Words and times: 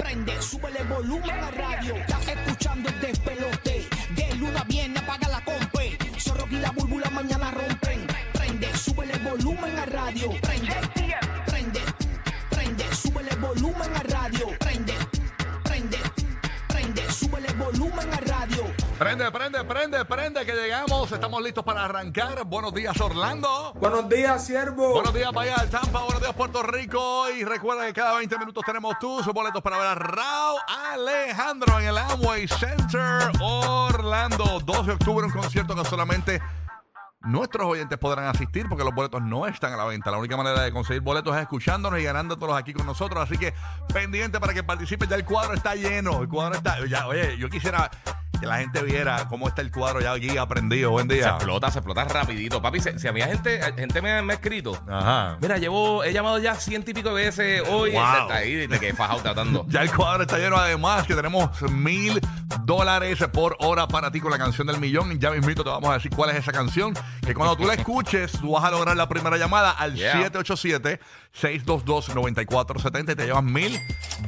Prende, 0.00 0.40
súbele 0.40 0.82
volumen 0.84 1.30
a 1.30 1.50
radio. 1.50 1.94
Estás 1.96 2.28
escuchando 2.28 2.88
el 2.88 3.00
despelote. 3.00 3.86
De 4.16 4.34
luna 4.36 4.64
viene, 4.66 4.98
apaga 4.98 5.28
la 5.28 5.44
compe. 5.44 5.98
Zorro 6.18 6.46
y 6.50 6.56
la 6.56 6.70
búlbula 6.70 7.10
mañana 7.10 7.50
rompen. 7.50 8.06
Prende, 8.32 8.74
súbele 8.76 9.18
volumen 9.18 9.78
a 9.78 9.84
radio. 9.84 10.30
Prende, 10.40 10.74
prende, 11.46 11.80
prende, 12.48 12.84
súbele 12.94 13.34
volumen 13.36 13.90
a 13.94 14.02
radio. 14.02 14.46
Prende, 14.58 14.94
prende, 15.64 15.98
prende, 16.68 17.12
súbele 17.12 17.52
volumen 17.52 18.10
a 18.10 18.16
radio. 18.16 18.29
Prende, 19.00 19.30
prende, 19.30 19.64
prende, 19.64 20.04
prende, 20.04 20.44
que 20.44 20.52
llegamos. 20.52 21.10
Estamos 21.10 21.42
listos 21.42 21.64
para 21.64 21.86
arrancar. 21.86 22.44
Buenos 22.44 22.74
días, 22.74 23.00
Orlando. 23.00 23.72
Buenos 23.76 24.06
días, 24.10 24.44
siervo. 24.44 24.92
Buenos 24.92 25.14
días, 25.14 25.32
Bahía 25.32 25.56
del 25.56 25.70
Tampa. 25.70 26.00
Buenos 26.00 26.20
días, 26.20 26.34
Puerto 26.34 26.62
Rico. 26.62 27.30
Y 27.30 27.42
recuerda 27.42 27.86
que 27.86 27.94
cada 27.94 28.18
20 28.18 28.38
minutos 28.38 28.62
tenemos 28.62 28.98
tus 28.98 29.24
boletos 29.28 29.62
para 29.62 29.78
ver 29.78 29.86
a 29.86 29.94
Rao 29.94 30.56
Alejandro 30.92 31.80
en 31.80 31.86
el 31.86 31.96
Amway 31.96 32.46
Center 32.46 33.32
Orlando. 33.40 34.60
2 34.66 34.86
de 34.86 34.92
octubre, 34.92 35.24
un 35.24 35.32
concierto 35.32 35.74
que 35.74 35.84
solamente 35.86 36.42
nuestros 37.22 37.68
oyentes 37.68 37.96
podrán 37.98 38.26
asistir 38.26 38.68
porque 38.68 38.84
los 38.84 38.94
boletos 38.94 39.22
no 39.22 39.46
están 39.46 39.72
a 39.72 39.78
la 39.78 39.86
venta. 39.86 40.10
La 40.10 40.18
única 40.18 40.36
manera 40.36 40.60
de 40.60 40.72
conseguir 40.72 41.00
boletos 41.00 41.34
es 41.34 41.40
escuchándonos 41.40 41.98
y 42.00 42.02
ganándolos 42.02 42.54
aquí 42.54 42.74
con 42.74 42.84
nosotros. 42.84 43.22
Así 43.22 43.38
que 43.38 43.54
pendiente 43.94 44.38
para 44.38 44.52
que 44.52 44.62
participen. 44.62 45.08
Ya 45.08 45.16
el 45.16 45.24
cuadro 45.24 45.54
está 45.54 45.74
lleno. 45.74 46.20
El 46.20 46.28
cuadro 46.28 46.56
está. 46.56 46.84
Ya, 46.86 47.06
oye, 47.06 47.38
yo 47.38 47.48
quisiera 47.48 47.90
que 48.40 48.46
la 48.46 48.58
gente 48.58 48.82
viera 48.82 49.26
cómo 49.28 49.48
está 49.48 49.62
el 49.62 49.70
cuadro 49.70 50.00
ya 50.00 50.12
aquí 50.12 50.36
aprendido. 50.38 50.90
Buen 50.90 51.08
Se 51.08 51.14
día. 51.16 51.28
explota, 51.30 51.70
se 51.70 51.78
explota 51.78 52.04
rapidito. 52.04 52.60
Papi, 52.62 52.80
si, 52.80 52.98
si 52.98 53.08
había 53.08 53.26
gente, 53.26 53.60
gente 53.76 54.00
me, 54.02 54.22
me 54.22 54.32
ha 54.32 54.36
escrito. 54.36 54.80
Ajá. 54.88 55.36
Mira, 55.40 55.58
llevo, 55.58 56.02
he 56.04 56.12
llamado 56.12 56.38
ya 56.38 56.54
ciento 56.54 56.90
y 56.90 56.94
pico 56.94 57.10
de 57.14 57.24
veces 57.26 57.62
hoy. 57.68 57.92
Wow. 57.92 58.02
Está 58.22 58.34
ahí, 58.36 58.66
de 58.66 58.80
que 58.80 58.92
fajado 58.94 59.20
tratando. 59.20 59.66
Ya 59.68 59.82
el 59.82 59.92
cuadro 59.94 60.22
está 60.22 60.38
lleno. 60.38 60.56
Además, 60.56 61.06
que 61.06 61.14
tenemos 61.14 61.60
mil 61.70 62.20
dólares 62.64 63.18
por 63.32 63.56
hora 63.60 63.86
para 63.86 64.10
ti 64.10 64.20
con 64.20 64.30
la 64.30 64.38
canción 64.38 64.66
del 64.66 64.78
millón. 64.80 65.12
Y 65.12 65.18
ya 65.18 65.30
mismito 65.30 65.62
te 65.62 65.70
vamos 65.70 65.90
a 65.90 65.94
decir 65.94 66.10
cuál 66.14 66.30
es 66.30 66.36
esa 66.36 66.52
canción. 66.52 66.94
Que 67.24 67.34
cuando 67.34 67.56
tú 67.56 67.64
la 67.66 67.74
escuches, 67.80 68.32
tú 68.32 68.52
vas 68.52 68.64
a 68.64 68.70
lograr 68.70 68.96
la 68.96 69.08
primera 69.08 69.36
llamada 69.36 69.70
al 69.72 69.90
Yeah. 69.94 70.30
787-622-9470 70.30 73.12
y 73.12 73.16
te 73.16 73.26
llevas 73.26 73.42
mil 73.44 73.78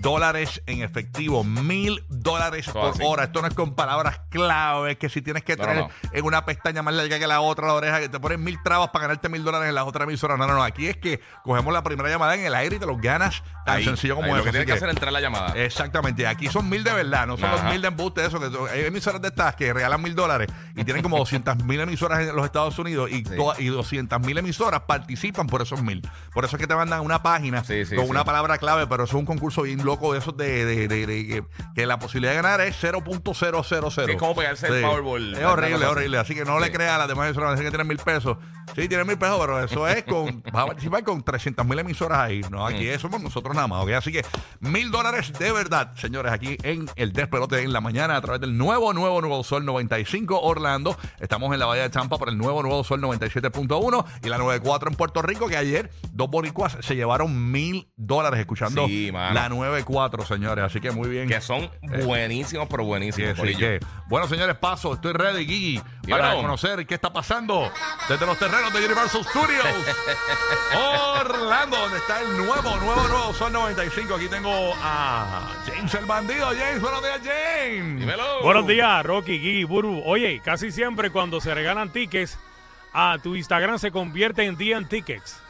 dólares 0.01 0.63
en 0.67 0.83
efectivo. 0.83 1.45
Mil 1.45 2.05
dólares 2.09 2.69
por 2.69 2.91
así. 2.91 3.03
hora. 3.05 3.25
Esto 3.25 3.41
no 3.43 3.49
es 3.49 3.55
con 3.55 3.75
palabras 3.75 4.02
claves 4.31 4.97
que 4.97 5.09
si 5.09 5.23
tienes 5.23 5.43
que 5.45 5.57
No, 5.57 5.63
tener 5.65 5.77
no, 5.85 5.91
en 6.13 6.25
una 6.25 6.45
pestaña 6.45 6.83
más 6.83 6.95
larga 6.95 7.19
que 7.19 7.27
la 7.27 7.41
otra, 7.41 7.67
la 7.67 7.75
oreja, 7.75 8.01
que 8.01 8.09
te 8.09 8.21
ponen 8.21 8.43
mil 8.43 8.63
trabas 8.63 8.91
para 8.91 9.07
ganarte 9.07 9.29
mil 9.29 9.45
dólares 9.45 9.69
en 9.69 9.75
las 9.75 9.85
otras 9.85 10.07
emisoras. 10.09 10.39
No, 10.39 10.47
no, 10.47 10.55
no. 10.55 10.63
Aquí 10.63 10.89
es 10.89 10.97
que 10.97 11.21
cogemos 11.45 11.73
la 11.73 11.83
primera 11.83 12.09
llamada 12.09 12.35
en 12.35 12.45
el 12.45 12.55
aire 12.55 12.77
y 12.77 12.79
te 12.79 12.87
los 12.87 13.01
ganas 13.01 13.43
tan 13.65 13.77
Ahí, 13.77 13.85
sencillo 13.85 14.17
como 14.17 14.27
ahí, 14.27 14.41
eso. 14.41 14.47
Lo 14.47 14.53
que 14.53 14.59
que 14.61 14.67
que- 14.67 14.73
hacer 14.73 14.89
es 14.89 14.95
entrar 14.95 15.13
la 15.13 15.21
llamada. 15.21 15.53
Exactamente, 15.57 16.27
aquí 16.27 16.49
son 16.49 16.69
mil 16.69 16.83
de 16.85 16.93
verdad, 16.93 17.27
no 17.27 17.37
son 17.37 17.51
los 17.51 17.63
mil 17.65 17.81
de 17.81 17.89
embuste, 17.89 18.25
eso 18.25 18.39
que 18.41 18.51
hay 18.73 18.85
emisoras 18.87 19.21
de 19.23 19.29
estas 19.29 19.55
que 19.57 19.73
regalan 19.73 20.01
mil 20.03 20.15
dólares 20.15 20.49
y 20.77 20.85
tienen 20.85 21.03
como 21.03 21.17
200 21.19 21.65
mil 21.65 21.81
emisoras 21.81 22.21
en 22.21 22.35
los 22.35 22.45
Estados 22.45 22.79
Unidos 22.79 23.11
y, 23.11 23.25
Sí. 23.25 23.37
todas- 23.37 23.61
y 23.61 23.67
200 23.67 24.21
mil 24.21 24.37
emisoras 24.39 24.81
participan 24.83 25.47
por 25.47 25.63
esos 25.63 25.83
mil. 25.83 26.03
Por 26.33 26.45
eso 26.45 26.57
es 26.57 26.61
que 26.61 26.67
te 26.67 26.75
mandan 26.75 27.01
una 27.01 27.23
página 27.23 27.63
Sí, 27.65 27.85
sí, 27.85 27.97
con 27.97 28.09
una 28.11 28.25
palabra 28.25 28.59
clave, 28.59 28.87
pero 28.87 29.05
eso 29.05 29.17
es 29.17 29.21
un 29.21 29.27
concurso 29.27 29.63
bien 29.63 29.85
loco 29.85 30.13
de 30.13 30.19
esos 30.19 30.37
de, 30.37 30.65
de- 30.65 30.89
de- 30.89 31.07
de- 31.07 31.45
que, 31.75 31.87
la 31.87 31.99
posibilidad 31.99 32.33
de 32.33 32.37
ganar 32.43 32.61
es 32.61 32.77
0.000. 32.77 34.05
Sí, 34.07 34.13
es 34.13 34.19
como 34.19 34.35
pegarse 34.35 34.67
el 34.69 34.83
Powerball. 34.83 35.35
Es 35.35 35.45
horrible, 35.45 35.75
así. 35.77 35.85
horrible. 35.85 36.19
Así 36.19 36.35
que 36.35 36.45
no 36.45 36.59
le 36.61 36.71
creas 36.73 36.93
a 36.95 36.99
las 36.99 37.09
demás 37.09 37.27
emisoras, 37.27 37.59
que 37.61 37.69
tienen 37.69 37.87
mil 37.87 37.99
pesos. 37.99 38.37
Sí, 38.75 38.89
tienen 38.89 39.07
mil 39.07 39.19
pesos, 39.19 39.39
pero 39.41 39.63
eso 39.63 39.87
es 39.87 40.03
con. 40.05 40.43
vas 40.53 40.65
a 40.65 40.67
participar 40.67 41.05
con 41.05 41.23
300 41.23 41.67
mil 41.67 41.79
emisoras 41.79 42.19
ahí. 42.19 42.41
No, 42.51 42.67
aquí 42.67 42.89
Mm. 42.89 42.99
somos 42.99 43.21
nosotros 43.23 43.55
nada 43.55 43.67
más, 43.69 43.83
¿ok? 43.85 43.91
Así 43.91 44.11
que 44.13 44.25
mil 44.61 44.91
dólares 44.91 45.33
de 45.39 45.53
verdad, 45.53 45.93
señores, 45.97 46.33
aquí 46.33 46.57
en 46.63 46.89
el 46.97 47.13
Despelote 47.13 47.61
en 47.63 47.73
la 47.73 47.81
mañana 47.81 48.17
a 48.17 48.21
través 48.23 48.41
del 48.41 48.57
nuevo, 48.57 48.93
nuevo, 48.95 49.21
nuevo 49.21 49.45
Sol 49.45 49.65
95 49.65 50.41
Orlando. 50.41 50.97
Estamos 51.21 51.53
en 51.53 51.59
la 51.61 51.67
Bahía 51.67 51.83
de 51.83 51.91
Champa 51.91 52.19
por 52.19 52.29
el 52.29 52.39
nuevo, 52.39 52.63
nuevo 52.63 52.83
Sol 52.85 53.01
97.1 53.01 54.05
y 54.25 54.29
la 54.29 54.39
94 54.39 54.91
en 54.91 54.97
Puerto 54.97 55.23
Rico, 55.23 55.49
que 55.49 55.57
ayer 55.57 55.91
dos 56.13 56.31
boricuas 56.31 56.79
se 56.81 56.97
llevaron 56.97 57.51
mil 57.53 57.89
dólares 57.97 58.41
escuchando 58.41 58.87
Sí, 58.87 59.11
la 59.13 59.49
94, 59.49 60.25
señores. 60.25 60.65
Así 60.65 60.81
que 60.81 60.91
muy 60.91 61.09
bien. 61.09 61.29
Que 61.29 61.41
son 61.41 61.71
buenísimos, 62.05 62.69
pero 62.71 62.83
Sí, 62.83 62.87
buenísimos. 62.87 63.31
sí, 63.35 63.37
corillo. 63.37 63.59
que- 63.59 63.81
Bueno, 64.09 64.27
señores, 64.29 64.57
paso. 64.57 64.93
Estoy 64.95 65.13
ready, 65.13 65.47
Gigi, 65.47 65.83
para 66.09 66.35
conocer 66.35 66.87
qué 66.87 66.95
está 66.95 67.13
pasando 67.13 67.71
desde 68.09 68.27
los 68.27 68.39
terrenos 68.39 68.62
de 68.71 68.87
Universal 68.87 69.25
Studios. 69.25 69.67
Orlando, 71.21 71.77
donde 71.77 71.99
está 71.99 72.21
el 72.21 72.37
nuevo, 72.37 72.77
nuevo, 72.77 73.09
nuevo 73.09 73.35
Sol 73.35 73.53
95. 73.53 74.15
Aquí 74.15 74.29
tengo 74.29 74.75
a 74.81 75.53
James 75.67 75.93
el 75.95 76.05
bandido. 76.07 76.47
James, 76.49 76.81
buenos 76.81 77.03
días, 77.03 77.21
James. 77.25 78.01
Dímelo. 78.01 78.43
Buenos 78.43 78.67
días, 78.67 79.05
Rocky, 79.05 79.39
Gui, 79.39 79.65
Buru. 79.65 80.03
Oye, 80.05 80.41
casi 80.45 80.71
siempre 80.71 81.11
cuando 81.11 81.41
se 81.41 81.53
regalan 81.55 81.91
tickets, 81.93 82.39
a 82.93 83.19
tu 83.23 83.35
Instagram 83.35 83.79
se 83.79 83.91
convierte 83.91 84.45
en 84.45 84.57
DN 84.57 84.87
Tickets. 84.87 85.41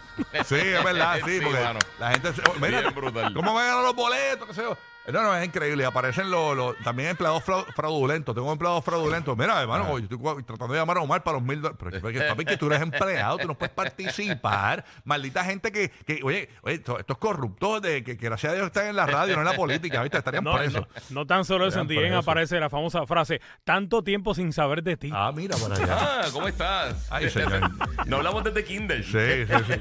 Sí, 0.46 0.56
es 0.56 0.84
verdad, 0.84 1.18
sí, 1.24 1.38
Sí, 1.38 1.44
porque 1.44 1.60
mano. 1.60 1.78
la 1.98 2.10
gente 2.12 2.32
se. 2.32 2.42
mira, 2.60 2.80
Bien 2.80 2.94
brutal. 2.94 3.34
¿cómo 3.34 3.54
me 3.54 3.64
ganan 3.64 3.82
los 3.82 3.94
boletos? 3.94 4.48
¿Qué 4.48 4.54
sé 4.54 4.62
yo? 4.62 4.76
No, 5.10 5.20
no, 5.22 5.36
es 5.36 5.44
increíble. 5.46 5.84
Aparecen 5.84 6.30
los, 6.30 6.56
los- 6.56 6.76
también 6.78 7.08
empleados 7.10 7.42
frau- 7.44 7.66
fraudulentos. 7.74 8.34
Tengo 8.34 8.52
empleados 8.52 8.84
fraudulentos. 8.84 9.36
Mira, 9.36 9.60
hermano, 9.60 9.98
yo 9.98 10.04
estoy 10.04 10.42
tratando 10.44 10.74
de 10.74 10.80
llamar 10.80 10.98
a 10.98 11.00
Omar 11.00 11.22
para 11.24 11.38
los 11.38 11.46
mil 11.46 11.60
dólares. 11.60 11.78
Pero 11.80 12.08
es 12.08 12.16
que, 12.16 12.20
papi, 12.28 12.44
que 12.44 12.56
tú 12.56 12.66
eres 12.66 12.80
empleado, 12.82 13.38
tú 13.38 13.48
no 13.48 13.54
puedes 13.58 13.74
participar. 13.74 14.84
Maldita 15.04 15.44
gente 15.44 15.72
que, 15.72 15.90
que 16.06 16.20
oye, 16.22 16.48
oye, 16.62 16.74
esto- 16.76 16.98
estos 16.98 17.18
corruptos 17.18 17.82
de 17.82 18.04
que, 18.04 18.16
que 18.16 18.26
gracias 18.26 18.52
a 18.52 18.54
Dios 18.54 18.66
están 18.66 18.86
en 18.86 18.96
la 18.96 19.06
radio, 19.06 19.34
no 19.34 19.42
en 19.42 19.48
la 19.48 19.54
política, 19.56 20.02
¿viste? 20.02 20.18
Estarían 20.18 20.44
No, 20.44 20.54
presos. 20.56 20.86
no, 21.10 21.20
no 21.22 21.26
tan 21.26 21.44
solo 21.44 21.66
eso, 21.66 21.80
en 21.80 21.88
DN 21.88 22.14
aparece 22.16 22.60
la 22.60 22.70
famosa 22.70 23.06
frase, 23.06 23.40
tanto 23.64 24.02
tiempo 24.04 24.34
sin 24.34 24.52
saber 24.52 24.82
de 24.82 24.96
ti. 24.96 25.10
Ah, 25.12 25.32
mira 25.34 25.56
por 25.56 25.72
allá. 25.72 25.86
Ah, 26.22 26.26
¿cómo 26.32 26.48
estás? 26.48 27.08
Ay, 27.10 27.28
señor. 27.30 27.70
no 28.06 28.16
hablamos 28.18 28.44
desde 28.44 28.64
Kinder. 28.64 29.02
Sí, 29.04 29.10
sí, 29.12 29.64
sí. 29.74 29.80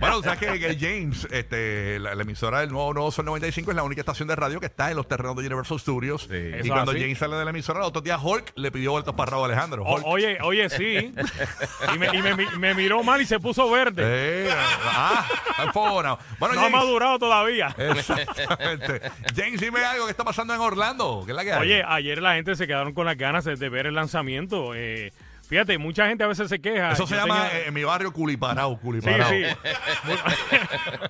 Bueno, 0.00 0.22
sabes 0.22 0.38
que, 0.38 0.58
que 0.58 0.76
James, 0.78 1.26
este, 1.30 1.98
la, 1.98 2.14
la 2.14 2.22
emisora 2.22 2.60
del 2.60 2.70
nuevo 2.70 2.94
Nuevo 2.94 3.10
Sol 3.10 3.24
95 3.26 3.70
es 3.70 3.76
la 3.76 3.82
única 3.82 4.00
estación 4.00 4.28
de 4.28 4.36
radio 4.36 4.60
que 4.62 4.66
está 4.66 4.90
en 4.90 4.96
los 4.96 5.06
terrenos 5.06 5.36
de 5.36 5.46
Universal 5.46 5.78
Studios. 5.78 6.22
Sí. 6.22 6.34
Y 6.36 6.60
Eso 6.60 6.68
cuando 6.72 6.92
así. 6.92 7.00
James 7.00 7.18
sale 7.18 7.36
de 7.36 7.44
la 7.44 7.50
emisora, 7.50 7.80
el 7.80 7.84
otro 7.86 8.00
día 8.00 8.16
Hulk 8.18 8.52
le 8.56 8.72
pidió 8.72 8.92
vueltas 8.92 9.14
para 9.14 9.30
Raúl 9.32 9.44
Alejandro. 9.46 9.82
O- 9.84 9.94
Hulk. 9.96 10.06
oye, 10.06 10.38
oye, 10.42 10.70
sí. 10.70 11.12
y 11.94 11.98
me, 11.98 12.06
y 12.16 12.22
me 12.22 12.34
mi- 12.34 12.46
me 12.58 12.74
miró 12.74 13.02
mal 13.02 13.20
y 13.20 13.26
se 13.26 13.38
puso 13.38 13.70
verde. 13.70 14.02
Eh, 14.06 14.48
ah, 14.86 15.26
está 15.50 15.64
enfogonado. 15.64 16.18
Bueno, 16.38 16.54
no 16.54 16.60
ha 16.60 16.64
James. 16.64 16.78
madurado 16.80 17.18
todavía. 17.18 17.74
Exactamente. 17.76 19.00
James, 19.36 19.60
dime 19.60 19.84
algo 19.84 20.04
que 20.06 20.10
está 20.12 20.24
pasando 20.24 20.54
en 20.54 20.60
Orlando. 20.60 21.22
¿Qué 21.24 21.32
es 21.32 21.36
la 21.36 21.44
que 21.44 21.52
hay? 21.52 21.60
Oye, 21.60 21.84
ayer 21.86 22.22
la 22.22 22.34
gente 22.34 22.54
se 22.56 22.66
quedaron 22.66 22.92
con 22.94 23.06
las 23.06 23.16
ganas 23.16 23.44
de, 23.44 23.56
de 23.56 23.68
ver 23.68 23.86
el 23.86 23.94
lanzamiento. 23.94 24.74
Eh, 24.74 25.12
fíjate, 25.52 25.76
mucha 25.76 26.06
gente 26.08 26.24
a 26.24 26.28
veces 26.28 26.48
se 26.48 26.60
queja. 26.62 26.92
Eso 26.92 27.06
se 27.06 27.14
Yo 27.14 27.20
llama 27.20 27.42
tenía- 27.48 27.58
eh, 27.58 27.64
en 27.68 27.74
mi 27.74 27.84
barrio 27.84 28.10
Culiparao. 28.10 28.72
Sí, 28.76 28.78
Culiparao. 28.82 29.28
sí. 29.28 29.42
Mu- 30.04 30.14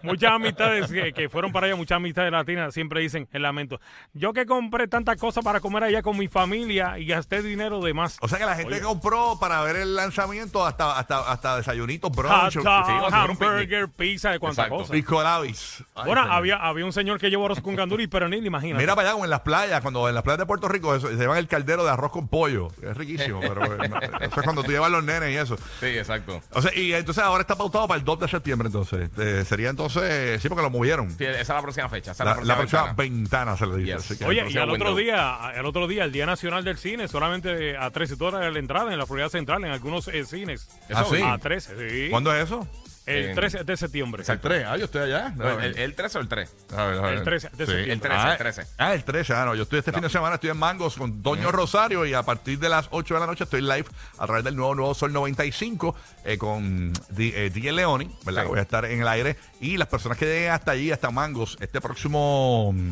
muchas 0.11 0.33
amistades 0.33 0.91
que, 0.91 1.13
que 1.13 1.29
fueron 1.29 1.53
para 1.53 1.67
allá, 1.69 1.77
muchas 1.77 1.97
amistades 1.97 2.33
latinas 2.33 2.75
siempre 2.75 3.01
dicen 3.01 3.29
el 3.33 3.43
lamento. 3.43 3.81
Yo 4.15 4.33
que 4.33 4.45
compré 4.45 4.89
tantas 4.89 5.17
cosas 5.17 5.45
para 5.45 5.61
comer 5.61 5.85
allá 5.85 6.03
con 6.03 6.19
mi 6.19 6.27
familia 6.27 6.99
y 6.99 7.07
gasté 7.07 7.41
dinero 7.43 7.81
de 7.81 7.95
más. 7.95 8.19
O 8.21 8.27
sea 8.27 8.39
que 8.39 8.45
la 8.47 8.57
gente 8.57 8.75
Oye. 8.75 8.83
compró 8.83 9.39
para 9.39 9.63
ver 9.63 9.77
el 9.77 9.95
lanzamiento 9.95 10.67
hasta, 10.67 10.99
hasta, 10.99 11.21
hasta 11.31 11.57
desayunitos, 11.59 12.11
Hot 12.11 12.17
brunch, 12.17 12.55
dog, 12.55 12.87
sí, 12.87 12.93
vamos 12.93 13.13
a 13.13 13.19
hacer 13.23 13.31
un 13.31 13.37
hamburger, 13.43 13.89
pizza, 13.91 14.31
de 14.33 14.41
cuántas 14.41 14.65
Exacto. 14.65 14.77
cosas. 14.83 14.91
pisco 14.91 15.23
labis. 15.23 15.85
Ay, 15.95 16.07
Bueno, 16.07 16.23
señor. 16.23 16.37
había, 16.37 16.57
había 16.57 16.85
un 16.85 16.93
señor 16.93 17.21
que 17.21 17.31
llevó 17.31 17.45
arroz 17.47 17.61
con 17.61 17.77
gandul 17.77 18.01
y 18.01 18.09
pernil, 18.09 18.45
imagínate. 18.45 18.83
Mira 18.83 18.97
para 18.97 19.09
allá, 19.09 19.13
como 19.13 19.25
en 19.25 19.31
las 19.31 19.41
playas, 19.41 19.81
cuando 19.83 20.09
en 20.09 20.15
las 20.15 20.25
playas 20.25 20.39
de 20.41 20.47
Puerto 20.47 20.67
Rico 20.69 20.95
eso, 20.97 21.09
se 21.09 21.15
llevan 21.15 21.39
el 21.39 21.47
caldero 21.47 21.85
de 21.85 21.91
arroz 21.91 22.11
con 22.11 22.27
pollo. 22.27 22.69
Es 22.83 22.97
riquísimo, 22.97 23.39
pero 23.41 23.85
eh, 23.85 23.89
no, 23.89 23.99
eso 24.01 24.32
es 24.37 24.43
cuando 24.43 24.63
tú 24.63 24.71
llevas 24.71 24.91
los 24.91 25.05
nenes 25.05 25.31
y 25.31 25.37
eso. 25.37 25.57
Sí, 25.81 25.87
exacto. 25.87 26.41
O 26.53 26.63
sea, 26.63 26.75
y 26.75 26.93
entonces 26.93 27.23
ahora 27.23 27.43
está 27.43 27.57
pautado 27.57 27.87
para 27.89 27.99
el 27.99 28.05
2 28.05 28.21
de 28.21 28.29
septiembre, 28.29 28.67
entonces. 28.67 29.11
Eh, 29.19 29.45
sería 29.47 29.71
entonces, 29.71 30.41
sí, 30.41 30.49
porque 30.49 30.63
lo 30.63 30.71
movieron. 30.71 31.11
Sí, 31.17 31.25
esa 31.25 31.41
es 31.41 31.49
la 31.49 31.63
próxima 31.63 31.89
fecha. 31.89 32.13
Esa 32.13 32.23
es 32.23 32.27
La, 32.27 32.31
la 32.31 32.35
próxima, 32.37 32.55
la 32.55 32.59
próxima 32.59 32.83
ventana. 32.95 33.53
ventana 33.53 33.57
se 33.57 33.67
le 33.67 33.77
dice. 33.77 33.87
Yes. 33.97 34.05
así 34.05 34.19
que- 34.19 34.25
Oye, 34.25 34.45
y 34.51 34.57
al 34.57 34.71
otro 34.71 34.95
día, 34.95 35.39
el 35.55 35.67
otro 35.67 35.87
día, 35.87 36.05
el 36.05 36.13
Día 36.13 36.27
Nacional 36.27 36.65
del 36.65 36.79
Cine, 36.79 37.09
solamente 37.09 37.77
a 37.77 37.91
13 37.91 38.17
dólares 38.17 38.53
la 38.53 38.59
entrada 38.59 38.93
en 38.93 38.99
la 38.99 39.07
Florida 39.07 39.29
Central, 39.29 39.65
en 39.65 39.71
algunos 39.73 40.09
eh, 40.09 40.25
cines. 40.25 40.69
¿Ah, 40.95 41.05
sí? 41.09 41.21
A 41.23 41.39
13, 41.39 41.91
sí. 41.91 42.11
¿Cuándo 42.11 42.35
es 42.35 42.45
eso? 42.45 42.67
El 43.05 43.27
En- 43.31 43.35
13 43.35 43.65
de 43.65 43.77
septiembre. 43.77 44.23
El 44.27 44.39
3. 44.41 44.65
Ah, 44.69 44.77
yo 44.77 44.85
estoy 44.85 45.03
allá. 45.03 45.31
No, 45.37 45.59
¿El, 45.61 45.77
el 45.77 45.95
13 45.95 46.19
o 46.19 46.21
el 46.21 46.29
3? 46.29 46.55
A 46.77 46.85
ver, 46.85 46.99
a 46.99 47.01
ver. 47.03 47.15
El 47.15 47.23
13 47.25 47.49
de 47.49 47.67
Sí. 47.67 47.73
septiembre. 47.73 47.93
El 47.93 48.01
13, 48.01 48.17
ah, 48.17 48.33
el 48.33 48.39
13. 48.39 48.63
Ah, 48.79 48.95
el 48.95 49.05
13. 49.05 49.33
Ah, 49.35 49.45
no. 49.45 49.55
Yo 49.57 49.63
estoy 49.65 49.79
este 49.81 49.93
fin 49.93 50.03
de 50.03 50.09
semana, 50.09 50.37
estoy 50.37 50.51
en 50.51 50.57
Mangos 50.57 50.97
con 50.97 51.23
Doño 51.23 51.51
Rosario 51.51 52.07
y 52.07 52.15
a 52.15 52.23
partir 52.23 52.59
de 52.61 52.69
las 52.69 52.87
8 52.91 53.15
de 53.15 53.21
la 53.21 53.27
noche 53.27 53.45
estoy 53.45 53.61
live 53.63 53.87
a 54.19 54.27
través 54.27 54.45
del 54.45 54.55
nuevo 54.55 54.75
Nuevo 54.75 54.95
Sol 54.95 55.13
95 55.13 55.97
eh, 56.25 56.39
con 56.39 56.93
D- 57.11 57.47
eh, 57.47 57.51
DJ 57.51 57.73
Leoni, 57.73 58.09
¿verdad? 58.25 58.43
Sí. 58.43 58.49
Voy 58.49 58.59
a 58.61 58.63
estar 58.63 58.85
en 58.85 59.01
el 59.01 59.09
aire. 59.09 59.37
Y 59.61 59.77
las 59.79 59.89
personas 59.89 60.17
que 60.17 60.27
lleguen 60.27 60.53
hasta 60.53 60.71
allí, 60.71 60.93
hasta 60.93 61.11
Mangos, 61.11 61.57
este 61.61 61.81
próximo 61.81 62.73
mm, 62.73 62.91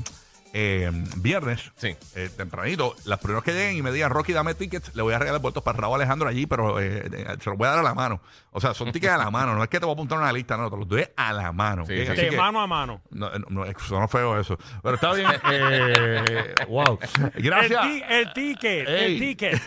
eh, 0.52 0.90
viernes, 1.16 1.72
Sí. 1.76 1.96
eh, 2.14 2.28
tempranito, 2.36 2.94
los 3.04 3.18
primeros 3.20 3.44
que 3.44 3.52
lleguen 3.52 3.76
y 3.76 3.82
me 3.82 3.92
digan, 3.92 4.10
Rocky, 4.10 4.32
dame 4.32 4.54
tickets, 4.54 4.94
le 4.94 5.02
voy 5.02 5.14
a 5.14 5.18
regalar 5.18 5.40
vueltos 5.40 5.62
para 5.62 5.78
Raúl 5.78 5.94
Alejandro 5.96 6.28
allí, 6.28 6.46
pero 6.46 6.80
eh, 6.80 7.08
eh, 7.12 7.36
se 7.40 7.50
los 7.50 7.58
voy 7.58 7.66
a 7.68 7.70
dar 7.70 7.78
a 7.80 7.82
la 7.82 7.94
mano. 7.94 8.20
O 8.52 8.60
sea, 8.60 8.74
son 8.74 8.90
tickets 8.90 9.12
a 9.12 9.18
la 9.18 9.30
mano, 9.30 9.54
no 9.54 9.62
es 9.62 9.68
que 9.68 9.78
te 9.78 9.86
voy 9.86 9.92
a 9.92 9.94
apuntar 9.94 10.18
una 10.18 10.32
lista, 10.32 10.56
no, 10.56 10.68
te 10.70 10.76
los 10.76 10.88
doy 10.88 11.04
a 11.16 11.32
la 11.32 11.52
mano. 11.52 11.86
Sí, 11.86 11.92
¿ok? 11.92 11.98
sí. 12.06 12.08
Así 12.12 12.20
De 12.22 12.30
que- 12.30 12.36
mano 12.36 12.60
a 12.60 12.66
mano. 12.66 13.00
no, 13.10 13.30
no, 13.48 13.64
eso 13.64 14.00
no 14.00 14.08
feo 14.08 14.40
eso. 14.40 14.58
Pero 14.82 14.94
está 14.96 15.12
bien. 15.12 15.30
eh, 15.52 16.54
wow. 16.68 16.98
Gracias. 17.34 17.84
El, 17.84 17.90
ti- 17.92 18.04
el 18.08 18.32
ticket, 18.32 18.88
Ey. 18.88 19.12
el 19.14 19.18
ticket. 19.20 19.62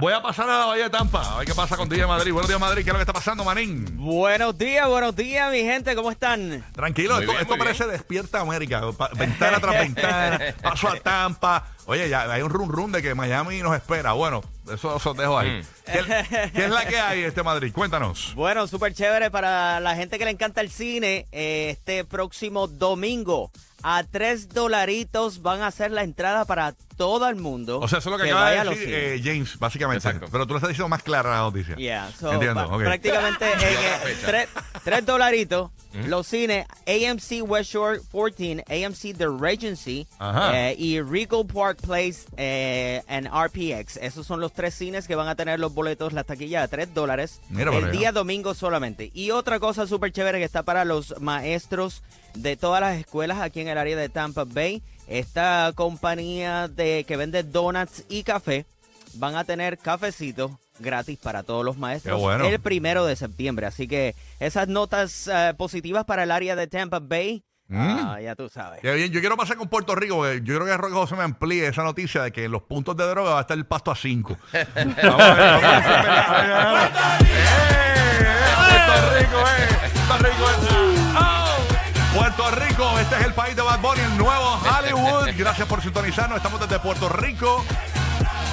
Voy 0.00 0.12
a 0.12 0.22
pasar 0.22 0.48
a 0.48 0.58
la 0.60 0.66
Bahía 0.66 0.84
de 0.84 0.90
Tampa. 0.90 1.34
A 1.34 1.38
ver 1.38 1.46
qué 1.46 1.54
pasa 1.54 1.76
con 1.76 1.88
DJ 1.88 2.06
Madrid. 2.06 2.32
Buenos 2.32 2.48
días, 2.48 2.60
Madrid. 2.60 2.82
¿Qué 2.84 2.90
es 2.90 2.92
lo 2.92 2.98
que 2.98 3.02
está 3.02 3.12
pasando, 3.12 3.44
Manín? 3.44 3.86
Buenos 3.96 4.56
días, 4.56 4.86
buenos 4.88 5.14
días, 5.16 5.50
mi 5.50 5.60
gente, 5.60 5.94
¿cómo 5.94 6.10
están? 6.10 6.64
Tranquilo, 6.72 7.14
Muy 7.14 7.22
esto, 7.22 7.32
bien, 7.32 7.42
esto 7.42 7.58
parece 7.58 7.86
Despierta 7.86 8.40
América. 8.40 8.82
Ventana 9.14 9.60
tras 9.60 9.78
ventana. 9.80 10.40
Paso 10.62 10.88
a 10.88 10.96
Tampa. 10.96 11.66
Oye, 11.86 12.08
ya 12.08 12.30
hay 12.32 12.42
un 12.42 12.50
run 12.50 12.68
run 12.70 12.92
de 12.92 13.02
que 13.02 13.14
Miami 13.14 13.60
nos 13.60 13.74
espera. 13.74 14.12
Bueno, 14.12 14.42
eso 14.72 14.94
os 14.94 15.16
dejo 15.16 15.38
ahí. 15.38 15.60
Mm. 15.60 15.90
¿Qué, 15.92 16.50
qué 16.54 16.64
es 16.64 16.70
la 16.70 16.86
que 16.86 16.98
hay, 16.98 17.22
este 17.24 17.42
Madrid? 17.42 17.72
Cuéntanos. 17.74 18.34
Bueno, 18.34 18.66
súper 18.66 18.94
chévere 18.94 19.30
para 19.30 19.80
la 19.80 19.96
gente 19.96 20.18
que 20.18 20.24
le 20.24 20.30
encanta 20.30 20.60
el 20.60 20.70
cine. 20.70 21.26
eh, 21.32 21.70
este 21.70 22.04
próximo 22.04 22.68
domingo, 22.68 23.50
a 23.82 24.04
tres 24.04 24.48
dolaritos 24.48 25.42
van 25.42 25.62
a 25.62 25.66
hacer 25.66 25.90
la 25.90 26.02
entrada 26.04 26.44
para 26.44 26.74
todo 26.96 27.28
el 27.28 27.36
mundo. 27.36 27.80
O 27.80 27.88
sea, 27.88 27.98
eso 27.98 28.10
es 28.10 28.18
lo 28.18 28.22
que, 28.22 28.30
acaba 28.30 28.44
vaya 28.44 28.64
de 28.64 28.70
decir 28.70 28.88
eh, 28.94 29.20
James, 29.22 29.58
básicamente. 29.58 30.06
Exacto. 30.06 30.28
Pero 30.30 30.46
tú 30.46 30.54
le 30.54 30.58
estás 30.58 30.68
diciendo 30.68 30.88
más 30.88 31.02
clara 31.02 31.30
la 31.30 31.38
noticia. 31.38 31.74
Yeah, 31.76 32.10
so, 32.12 32.32
Entiendo. 32.32 32.78
Prácticamente 32.78 33.44
eh, 33.60 34.16
tres, 34.24 34.48
tres 34.84 35.04
dolaritos. 35.04 35.70
Los 36.06 36.26
cines 36.26 36.66
AMC 36.86 37.46
West 37.46 37.72
Shore 37.72 38.00
14, 38.12 38.64
AMC 38.66 39.16
The 39.16 39.26
Regency 39.28 40.06
eh, 40.20 40.74
y 40.78 41.00
Regal 41.02 41.44
Park 41.44 41.71
Place 41.76 42.26
eh, 42.36 43.02
and 43.08 43.28
RPX. 43.28 43.96
Esos 43.98 44.26
son 44.26 44.40
los 44.40 44.52
tres 44.52 44.74
cines 44.74 45.06
que 45.06 45.14
van 45.14 45.28
a 45.28 45.34
tener 45.34 45.60
los 45.60 45.74
boletos, 45.74 46.12
la 46.12 46.24
taquilla 46.24 46.62
a 46.62 46.68
3 46.68 46.94
dólares 46.94 47.40
el 47.50 47.92
día 47.92 48.12
domingo 48.12 48.54
solamente. 48.54 49.10
Y 49.14 49.30
otra 49.30 49.58
cosa 49.60 49.86
súper 49.86 50.12
chévere 50.12 50.38
que 50.38 50.44
está 50.44 50.62
para 50.62 50.84
los 50.84 51.20
maestros 51.20 52.02
de 52.34 52.56
todas 52.56 52.80
las 52.80 52.98
escuelas 52.98 53.40
aquí 53.40 53.60
en 53.60 53.68
el 53.68 53.78
área 53.78 53.96
de 53.96 54.08
Tampa 54.08 54.44
Bay. 54.44 54.82
Esta 55.06 55.72
compañía 55.74 56.68
de 56.68 57.04
que 57.06 57.16
vende 57.16 57.42
donuts 57.42 58.04
y 58.08 58.22
café 58.22 58.66
van 59.14 59.36
a 59.36 59.44
tener 59.44 59.78
cafecitos 59.78 60.52
gratis 60.78 61.18
para 61.18 61.42
todos 61.42 61.64
los 61.64 61.76
maestros 61.76 62.20
bueno. 62.20 62.46
el 62.46 62.60
primero 62.60 63.04
de 63.06 63.16
septiembre. 63.16 63.66
Así 63.66 63.88
que 63.88 64.14
esas 64.40 64.68
notas 64.68 65.28
eh, 65.28 65.54
positivas 65.56 66.04
para 66.04 66.24
el 66.24 66.30
área 66.30 66.56
de 66.56 66.66
Tampa 66.66 66.98
Bay. 66.98 67.44
Ah, 67.74 68.18
ya 68.20 68.34
tú 68.34 68.48
sabes. 68.48 68.80
Bien, 68.82 69.10
yo 69.10 69.20
quiero 69.20 69.36
pasar 69.36 69.56
con 69.56 69.68
Puerto 69.68 69.94
Rico, 69.94 70.26
yo 70.32 70.54
creo 70.56 70.64
que 70.66 70.76
Roque 70.76 70.94
José 70.94 71.16
me 71.16 71.22
amplíe 71.24 71.66
esa 71.68 71.82
noticia 71.82 72.22
de 72.22 72.32
que 72.32 72.44
en 72.44 72.52
los 72.52 72.62
puntos 72.62 72.96
de 72.96 73.06
droga 73.06 73.30
va 73.32 73.38
a 73.38 73.42
estar 73.42 73.56
el 73.56 73.64
pasto 73.66 73.90
a 73.90 73.96
5. 73.96 74.36
vamos 74.52 75.20
a 75.20 75.34
ver, 75.34 75.62
vamos 75.62 75.64
a 75.64 77.18
ver. 77.18 77.22
¡Eh, 77.24 78.18
eh, 78.20 78.82
Puerto 78.86 79.18
Rico, 79.18 79.38
eh! 79.40 79.90
Puerto 80.06 80.24
Rico, 80.24 80.50
eh. 80.50 81.14
¡Oh! 81.18 82.14
Puerto 82.14 82.50
Rico, 82.50 82.98
este 82.98 83.16
es 83.16 83.26
el 83.26 83.32
país 83.34 83.56
de 83.56 83.62
Bad 83.62 83.80
Bunny, 83.80 84.00
el 84.00 84.18
nuevo 84.18 84.60
Hollywood. 84.60 85.28
Gracias 85.36 85.66
por 85.68 85.80
sintonizarnos. 85.82 86.36
Estamos 86.36 86.60
desde 86.60 86.78
Puerto 86.78 87.08
Rico, 87.08 87.64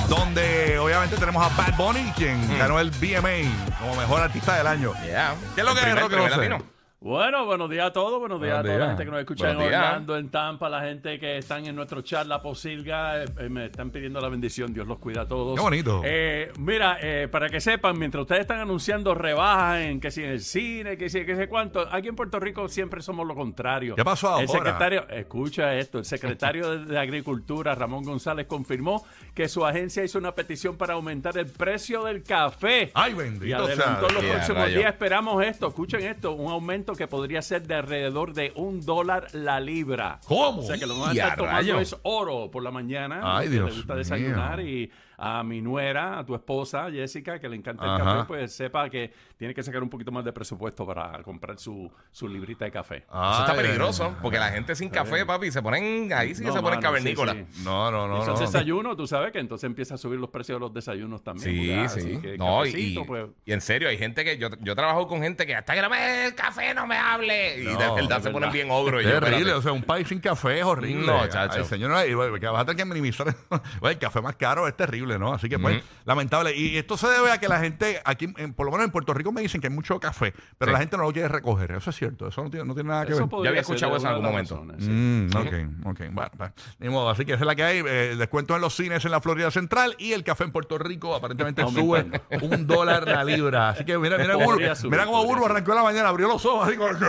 donde 0.07 0.79
obviamente 0.79 1.17
tenemos 1.17 1.45
a 1.45 1.49
Bad 1.55 1.75
Bunny, 1.75 2.11
quien 2.15 2.57
ganó 2.57 2.79
el 2.79 2.91
BMA 2.91 3.77
como 3.79 3.95
mejor 3.95 4.21
artista 4.21 4.55
del 4.57 4.67
año. 4.67 4.93
Yeah. 5.05 5.35
¿Qué 5.55 5.61
es 5.61 5.65
lo 5.65 5.71
El 5.71 5.77
que 5.77 5.81
es, 5.81 5.85
primer- 5.85 6.03
Roque 6.03 6.15
primer 6.15 6.31
José? 6.33 6.49
latino. 6.49 6.78
Bueno, 7.01 7.45
buenos 7.45 7.69
días 7.69 7.87
a 7.87 7.93
todos, 7.93 8.19
buenos 8.19 8.41
días 8.41 8.55
Buenos 8.55 8.59
a 8.59 8.61
toda 8.61 8.73
días. 8.75 8.79
la 8.81 8.87
gente 8.89 9.05
que 9.05 9.11
nos 9.11 9.19
escucha 9.21 9.49
en 9.51 9.55
Buenos 9.55 9.71
días. 9.71 9.85
Orlando, 9.87 10.17
en 10.17 10.29
Tampa, 10.29 10.67
la 10.67 10.81
gente 10.81 11.17
que 11.17 11.37
están 11.37 11.65
en 11.65 11.73
nuestro 11.73 12.01
chat, 12.01 12.27
la 12.27 12.41
posilga, 12.41 13.23
eh, 13.23 13.25
eh, 13.39 13.47
me 13.47 13.67
están 13.67 13.89
pidiendo 13.89 14.19
la 14.19 14.27
bendición, 14.27 14.73
Dios 14.73 14.85
los 14.85 14.99
cuida 14.99 15.21
a 15.21 15.25
todos. 15.25 15.55
Qué 15.55 15.61
bonito. 15.61 16.01
Eh, 16.03 16.51
mira, 16.59 16.97
eh, 17.01 17.29
para 17.31 17.47
que 17.47 17.61
sepan, 17.61 17.97
mientras 17.97 18.23
ustedes 18.23 18.41
están 18.41 18.59
anunciando 18.59 19.15
rebajas 19.15 19.79
en 19.79 20.01
que 20.01 20.11
si 20.11 20.25
en 20.25 20.31
el 20.31 20.41
cine, 20.41 20.97
que 20.97 21.07
si 21.09 21.25
que 21.25 21.37
sé 21.37 21.47
cuánto, 21.47 21.87
aquí 21.89 22.09
en 22.09 22.17
Puerto 22.17 22.37
Rico 22.37 22.67
siempre 22.67 23.01
somos 23.01 23.25
lo 23.25 23.33
contrario. 23.33 23.95
¿Qué 23.95 24.03
pasó 24.03 24.37
El 24.37 24.49
ahora? 24.49 24.59
secretario, 24.65 25.07
escucha 25.07 25.75
esto, 25.75 25.99
el 25.99 26.05
secretario 26.05 26.79
de, 26.79 26.99
Agricultura, 26.99 27.75
Ramón 27.75 28.03
González, 28.03 28.45
confirmó 28.45 29.05
que 29.33 29.47
su 29.47 29.65
agencia 29.65 30.03
hizo 30.03 30.17
una 30.19 30.35
petición 30.35 30.75
para 30.75 30.95
aumentar 30.95 31.37
el 31.37 31.45
precio 31.45 32.03
del 32.03 32.23
café. 32.23 32.91
Ay, 32.93 33.13
bendito 33.13 33.45
Y 33.45 33.49
sea. 33.51 33.57
adelantó 33.85 34.09
los 34.09 34.21
Yeah, 34.21 34.33
próximos 34.33 34.63
rayo. 34.63 34.77
días 34.79 34.91
esperamos 34.91 35.45
esto, 35.45 35.67
escuchen 35.69 36.01
esto, 36.03 36.33
un 36.33 36.51
aumento 36.51 36.88
que 36.93 37.07
podría 37.07 37.41
ser 37.41 37.67
de 37.67 37.75
alrededor 37.75 38.33
de 38.33 38.51
un 38.55 38.81
dólar 38.85 39.27
la 39.33 39.59
libra. 39.59 40.19
¿Cómo? 40.27 40.61
O 40.61 40.63
sea 40.65 40.77
que 40.77 40.85
lo 40.85 40.95
que 40.95 40.99
van 41.01 41.09
a 41.11 41.13
Y 41.13 41.17
estar 41.19 41.37
tomando 41.37 41.57
rayo. 41.57 41.79
es 41.79 41.95
oro 42.03 42.49
por 42.51 42.63
la 42.63 42.71
mañana, 42.71 43.21
Ay, 43.23 43.45
que 43.47 43.53
Dios 43.53 43.69
le 43.69 43.75
gusta 43.77 43.95
desayunar 43.95 44.57
mío. 44.59 44.67
y 44.67 44.91
a 45.21 45.43
mi 45.43 45.61
nuera, 45.61 46.17
a 46.19 46.25
tu 46.25 46.33
esposa 46.33 46.89
Jessica, 46.89 47.39
que 47.39 47.49
le 47.49 47.57
encanta 47.57 47.83
el 47.83 47.89
Ajá. 47.91 48.03
café, 48.05 48.23
pues 48.25 48.53
sepa 48.53 48.89
que 48.89 49.11
tiene 49.37 49.53
que 49.53 49.61
sacar 49.61 49.83
un 49.83 49.89
poquito 49.89 50.13
más 50.13 50.23
de 50.23 50.31
presupuesto 50.31 50.85
para 50.85 51.21
comprar 51.23 51.59
su, 51.59 51.91
su 52.09 52.25
librita 52.29 52.63
de 52.63 52.71
café. 52.71 52.97
Eso 52.99 53.39
está 53.41 53.51
Ay, 53.51 53.57
peligroso, 53.57 54.15
porque 54.21 54.39
la 54.39 54.49
gente 54.51 54.75
sin 54.75 54.87
café, 54.89 55.25
papi, 55.25 55.51
se 55.51 55.61
ponen, 55.61 56.13
ahí 56.13 56.33
sí 56.35 56.41
que 56.41 56.47
No, 56.47 56.53
se 56.55 56.61
ponen 56.61 56.79
mano, 56.79 56.81
sí, 56.81 56.83
cavernícolas. 57.13 57.35
sí. 57.51 57.63
No, 57.65 57.91
no, 57.91 58.05
Y 58.05 58.09
no. 58.11 58.21
esos 58.23 58.39
no. 58.39 58.45
desayunos, 58.45 58.95
tú 58.95 59.07
sabes 59.07 59.33
que 59.33 59.39
entonces 59.39 59.65
empieza 59.65 59.95
a 59.95 59.97
subir 59.97 60.19
los 60.21 60.29
precios 60.29 60.55
de 60.55 60.59
los 60.61 60.73
desayunos 60.73 61.21
también. 61.21 61.49
Sí, 61.53 61.67
¿verdad? 61.67 61.89
sí. 61.89 61.99
Así 61.99 62.17
que 62.21 62.37
No, 62.37 62.65
y, 62.65 62.99
pues, 63.05 63.25
y 63.45 63.51
en 63.51 63.59
serio, 63.59 63.89
hay 63.89 63.97
gente 63.97 64.23
que 64.23 64.37
yo, 64.37 64.47
yo 64.61 64.73
trabajo 64.73 65.05
con 65.05 65.21
gente 65.21 65.45
que 65.45 65.53
hasta 65.53 65.73
que 65.75 65.81
no 65.81 65.89
me 65.89 65.97
dé 65.99 66.25
el 66.27 66.35
café 66.35 66.73
no 66.79 66.87
me 66.87 66.97
hable. 66.97 67.61
Y 67.61 67.65
No, 67.65 67.77
de 67.95 68.01
verdad 68.01 68.21
se 68.21 68.29
ponen 68.31 68.51
bien 68.51 68.67
ogro. 68.71 68.99
y 69.01 69.03
yo, 69.03 69.11
terrible, 69.11 69.37
espérate. 69.37 69.53
o 69.59 69.61
sea, 69.61 69.71
un 69.73 69.83
país 69.83 70.07
sin 70.07 70.19
café 70.19 70.59
es 70.59 70.65
horrible. 70.65 71.05
No, 71.05 71.27
chacho. 71.27 71.59
Ay, 71.59 71.65
señor, 71.65 71.91
que 72.39 72.47
vas 72.47 72.61
a 72.61 72.65
tener 72.65 72.77
que 72.77 72.85
minimizar. 72.85 73.35
El 73.81 73.97
café 73.97 74.21
más 74.21 74.35
caro 74.35 74.67
es 74.67 74.75
terrible, 74.75 75.17
¿no? 75.19 75.33
Así 75.33 75.49
que, 75.49 75.59
pues, 75.59 75.83
lamentable. 76.05 76.55
Y 76.55 76.77
esto 76.77 76.97
se 76.97 77.07
debe 77.07 77.31
a 77.31 77.37
que 77.39 77.47
la 77.47 77.59
gente, 77.59 78.01
aquí, 78.05 78.33
en- 78.37 78.53
por 78.53 78.65
lo 78.65 78.71
menos 78.71 78.85
en 78.85 78.91
Puerto 78.91 79.13
Rico, 79.13 79.31
me 79.31 79.41
dicen 79.41 79.61
que 79.61 79.67
hay 79.67 79.73
mucho 79.73 79.99
café, 79.99 80.33
pero 80.57 80.69
Sí. 80.71 80.73
la 80.73 80.79
gente 80.79 80.97
no 80.97 81.03
lo 81.03 81.11
quiere 81.13 81.27
recoger. 81.27 81.71
Eso 81.71 81.89
es 81.89 81.95
cierto, 81.95 82.27
eso 82.27 82.43
no 82.43 82.49
tiene, 82.49 82.65
no 82.65 82.73
tiene 82.73 82.89
nada 82.89 83.05
que 83.05 83.11
eso 83.13 83.21
ver. 83.21 83.29
podría 83.29 83.49
había 83.49 83.61
escuchado 83.61 83.95
eso 83.95 84.05
en 84.07 84.13
algún 84.13 84.25
momento. 84.25 84.65
sí. 84.79 84.89
Mm, 84.89 85.29
ok, 85.35 85.87
ok. 85.91 85.99
Bueno, 86.11 86.31
ni 86.79 86.89
modo. 86.89 87.09
Así 87.09 87.25
que 87.25 87.33
esa 87.33 87.43
es 87.43 87.47
la 87.47 87.55
que 87.55 87.63
hay. 87.63 87.83
Eh, 87.85 88.15
descuento 88.17 88.55
en 88.55 88.61
los 88.61 88.75
cines 88.75 89.03
en 89.05 89.11
la 89.11 89.21
Florida 89.21 89.51
Central 89.51 89.95
y 89.97 90.13
el 90.13 90.23
café 90.23 90.43
en 90.43 90.51
Puerto 90.51 90.77
Rico 90.77 91.15
aparentemente 91.15 91.63
sube 91.63 92.05
un 92.41 92.67
dólar 92.67 93.07
la 93.07 93.23
libra. 93.23 93.69
Así 93.69 93.83
que 93.85 93.97
mira, 93.97 94.17
mira, 94.17 94.33
subir, 94.33 94.47
mira 94.91 95.05
cómo 95.05 95.23
subir. 95.23 95.45
arrancó 95.45 95.71
en 95.71 95.77
la 95.77 95.83
mañana, 95.83 96.09
abrió 96.09 96.27
los 96.27 96.45
ojos 96.45 96.68
como, 96.77 96.97
¿qué? 96.99 97.05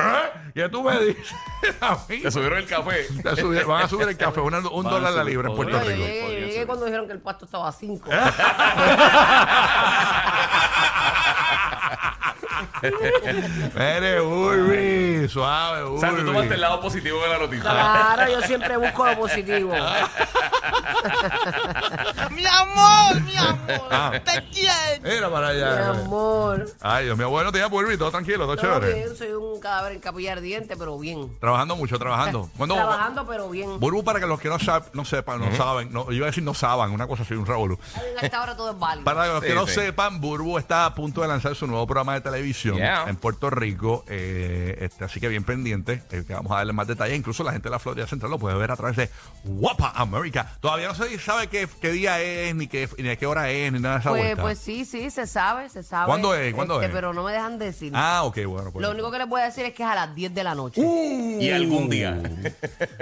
¿Qué 0.54 0.68
tú 0.68 0.82
me 0.82 0.98
dices? 1.00 1.34
A 1.80 1.96
mí. 2.08 2.18
Te 2.20 2.30
subieron 2.30 2.58
el 2.58 2.66
café. 2.66 3.06
Te 3.22 3.36
subieron- 3.36 3.68
van 3.68 3.84
a 3.84 3.88
subir 3.88 4.08
el 4.08 4.16
café, 4.16 4.40
una- 4.40 4.58
un 4.58 4.84
Van 4.84 4.92
a 4.92 4.96
dólar 4.96 5.12
la 5.12 5.20
subir, 5.22 5.34
libra 5.34 5.50
en 5.50 5.56
Puerto 5.56 5.72
Yo 5.72 5.78
Rico. 5.80 5.90
llegué, 5.96 6.20
podría 6.22 6.38
llegué 6.40 6.52
ser. 6.54 6.66
cuando 6.66 6.84
dijeron 6.86 7.06
que 7.06 7.12
el 7.12 7.20
pasto 7.20 7.44
estaba 7.44 7.68
a 7.68 7.72
5. 7.72 8.10
Mire, 12.82 14.20
Burbi, 14.20 15.28
suave, 15.28 15.82
O 15.82 15.98
sea, 15.98 16.10
tú 16.10 16.24
tomaste 16.24 16.54
el 16.54 16.60
lado 16.60 16.80
positivo 16.80 17.22
de 17.22 17.28
la 17.28 17.38
noticia. 17.38 17.62
Claro, 17.70 18.30
yo 18.32 18.40
siempre 18.42 18.76
busco 18.76 19.06
lo 19.06 19.16
positivo. 19.18 19.72
Mi 22.50 22.56
amor, 22.56 23.20
mi 23.22 23.36
amor, 23.36 23.88
Ah. 23.90 24.12
te 24.24 24.44
quiero. 24.50 24.72
Mira 25.02 25.30
para 25.30 25.48
Mi 25.52 25.54
allá. 25.56 25.90
amor. 25.90 26.66
Ay, 26.80 27.04
Dios 27.06 27.16
mío, 27.16 27.30
bueno, 27.30 27.52
te 27.52 27.58
llamo 27.58 27.70
Burbi, 27.76 27.96
todo 27.96 28.10
tranquilo, 28.10 28.44
todo 28.46 28.56
Todo 28.56 28.80
chévere. 28.80 28.94
bien, 28.94 29.16
soy 29.16 29.32
un 29.32 29.60
cadáver 29.60 29.92
en 29.92 30.00
capilla 30.00 30.32
ardiente, 30.32 30.76
pero 30.76 30.98
bien. 30.98 31.38
Trabajando 31.40 31.76
mucho, 31.76 31.98
trabajando. 31.98 32.50
Cuando, 32.56 32.74
Trabajando, 32.74 33.26
pero 33.26 33.48
bien. 33.48 33.78
Burbu, 33.78 34.02
para 34.04 34.20
que 34.20 34.26
los 34.26 34.40
que 34.40 34.48
no, 34.48 34.58
sab- 34.58 34.90
no 34.92 35.04
sepan, 35.04 35.40
no 35.40 35.54
saben, 35.56 35.92
no, 35.92 36.06
yo 36.06 36.12
iba 36.12 36.26
a 36.26 36.30
decir 36.30 36.42
no 36.42 36.54
saben, 36.54 36.90
una 36.92 37.06
cosa 37.06 37.22
así, 37.22 37.34
un 37.34 37.46
revolú. 37.46 37.78
A 38.20 38.24
esta 38.24 38.42
hora 38.42 38.56
todo 38.56 38.70
es 38.72 38.78
válido. 38.78 39.04
Para 39.04 39.26
los 39.28 39.42
que 39.42 39.50
Sí, 39.50 39.54
no 39.54 39.66
sí. 39.66 39.74
sepan, 39.74 40.20
Burbu 40.20 40.58
está 40.58 40.86
a 40.86 40.94
punto 40.94 41.22
de 41.22 41.28
lanzar 41.28 41.54
su 41.54 41.66
nuevo 41.66 41.86
programa 41.86 42.14
de 42.14 42.20
televisión 42.20 42.76
Yeah. 42.76 43.04
en 43.08 43.16
Puerto 43.16 43.50
Rico. 43.50 44.04
eh, 44.08 44.76
este, 44.80 45.04
así 45.04 45.20
que 45.20 45.28
bien 45.28 45.44
pendiente, 45.44 46.02
eh, 46.10 46.24
que 46.26 46.34
vamos 46.34 46.50
a 46.52 46.56
darle 46.56 46.72
más 46.72 46.86
detalles. 46.86 47.16
Incluso 47.16 47.42
la 47.44 47.52
gente 47.52 47.68
de 47.68 47.70
la 47.72 47.78
Florida 47.78 48.06
Central 48.06 48.30
lo 48.30 48.38
puede 48.38 48.56
ver 48.56 48.70
a 48.70 48.76
través 48.76 48.96
de 48.96 49.10
Guapa 49.44 49.92
América. 49.94 50.56
Todavía 50.60 50.88
no 50.88 50.94
se 50.94 51.18
sabe 51.18 51.48
qué, 51.48 51.68
qué 51.80 51.90
día 51.92 52.20
es, 52.20 52.39
ni 52.54 52.66
qué, 52.66 52.88
ni 52.98 53.08
a 53.08 53.16
qué 53.16 53.26
hora 53.26 53.50
es, 53.50 53.72
ni 53.72 53.78
nada 53.80 53.96
de 53.96 54.00
esa 54.00 54.10
Pues, 54.10 54.22
vuelta. 54.22 54.42
pues 54.42 54.58
sí, 54.58 54.84
sí, 54.84 55.10
se 55.10 55.26
sabe, 55.26 55.68
se 55.68 55.82
sabe. 55.82 56.06
¿Cuándo 56.06 56.34
es? 56.34 56.54
¿Cuándo 56.54 56.74
Este, 56.74 56.86
es? 56.86 56.92
Pero 56.92 57.12
no 57.12 57.22
me 57.24 57.32
dejan 57.32 57.58
decir. 57.58 57.92
Ah, 57.94 58.22
ok, 58.24 58.38
bueno. 58.46 58.70
Pues. 58.72 58.82
Lo 58.84 58.90
único 58.90 59.10
que 59.10 59.18
les 59.18 59.28
voy 59.28 59.40
a 59.40 59.44
decir 59.44 59.64
es 59.64 59.74
que 59.74 59.82
es 59.82 59.88
a 59.88 59.94
las 59.94 60.14
10 60.14 60.34
de 60.34 60.44
la 60.44 60.54
noche. 60.54 60.80
Y 60.82 61.50
algún 61.50 61.88
día. 61.90 62.18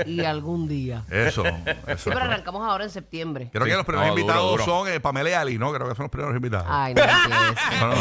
Y 0.07 0.25
algún 0.25 0.69
día. 0.69 1.05
Eso, 1.11 1.45
eso. 1.47 1.57
Sí, 1.97 2.11
pero 2.11 2.21
arrancamos 2.21 2.63
ahora 2.69 2.85
en 2.85 2.91
septiembre. 2.91 3.49
Creo 3.53 3.65
Sí. 3.65 3.71
que 3.71 3.77
los 3.77 3.85
primeros 3.87 4.09
No, 4.09 4.13
duro, 4.15 4.21
invitados 4.23 4.51
duro. 4.53 4.65
son 4.65 4.89
eh, 4.89 5.01
Pamela 5.01 5.31
y 5.31 5.33
Ali, 5.35 5.59
¿no? 5.59 5.73
Creo 5.73 5.89
que 5.89 5.95
son 5.95 6.05
los 6.05 6.11
primeros 6.11 6.35
invitados. 6.37 6.67
Ay, 6.69 6.95
no 6.95 7.03
empieces. 7.03 7.65
No, 7.81 7.95
no. 7.95 7.99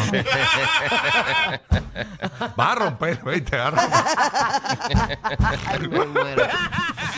Vas 2.56 2.72
a 2.72 2.76
romper, 2.76 3.20
¿viste? 3.26 3.58
Vas 3.58 3.68
a 3.68 3.72
romper. 3.72 5.18
Ay, 5.68 5.88
me 5.88 6.06
muero. 6.06 6.44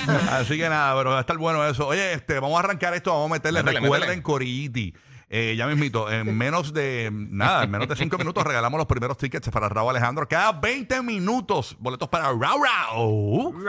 Así 0.32 0.58
que 0.58 0.70
nada, 0.70 0.96
pero 0.98 1.12
va 1.12 1.18
a 1.18 1.22
estar 1.22 1.38
bueno 1.38 1.66
eso. 1.68 1.88
Oye, 1.88 2.14
este, 2.14 2.40
vamos 2.40 2.58
a 2.58 2.60
arrancar 2.60 2.94
esto, 2.94 3.12
vamos 3.12 3.32
a 3.32 3.34
meterle. 3.34 3.64
Métele, 3.64 3.80
Recuerden, 3.82 4.10
métele. 4.10 4.24
Corilliti. 4.24 4.94
Eh, 5.32 5.54
ya 5.56 5.68
mismito, 5.68 6.12
en 6.12 6.36
menos 6.36 6.74
de 6.74 7.12
nada, 7.14 7.64
en 7.64 7.70
menos 7.70 7.88
de 7.88 7.96
cinco 7.96 8.18
minutos 8.18 8.44
regalamos 8.44 8.80
los 8.80 8.88
primeros 8.88 9.16
tickets 9.16 9.48
para 9.50 9.70
Raúl 9.70 9.92
Alejandro. 9.92 10.28
Cada 10.28 10.54
20 10.54 11.04
minutos, 11.04 11.76
boletos 11.78 12.10
para 12.10 12.34
Raúl 12.34 12.66
Raúl. 12.66 13.64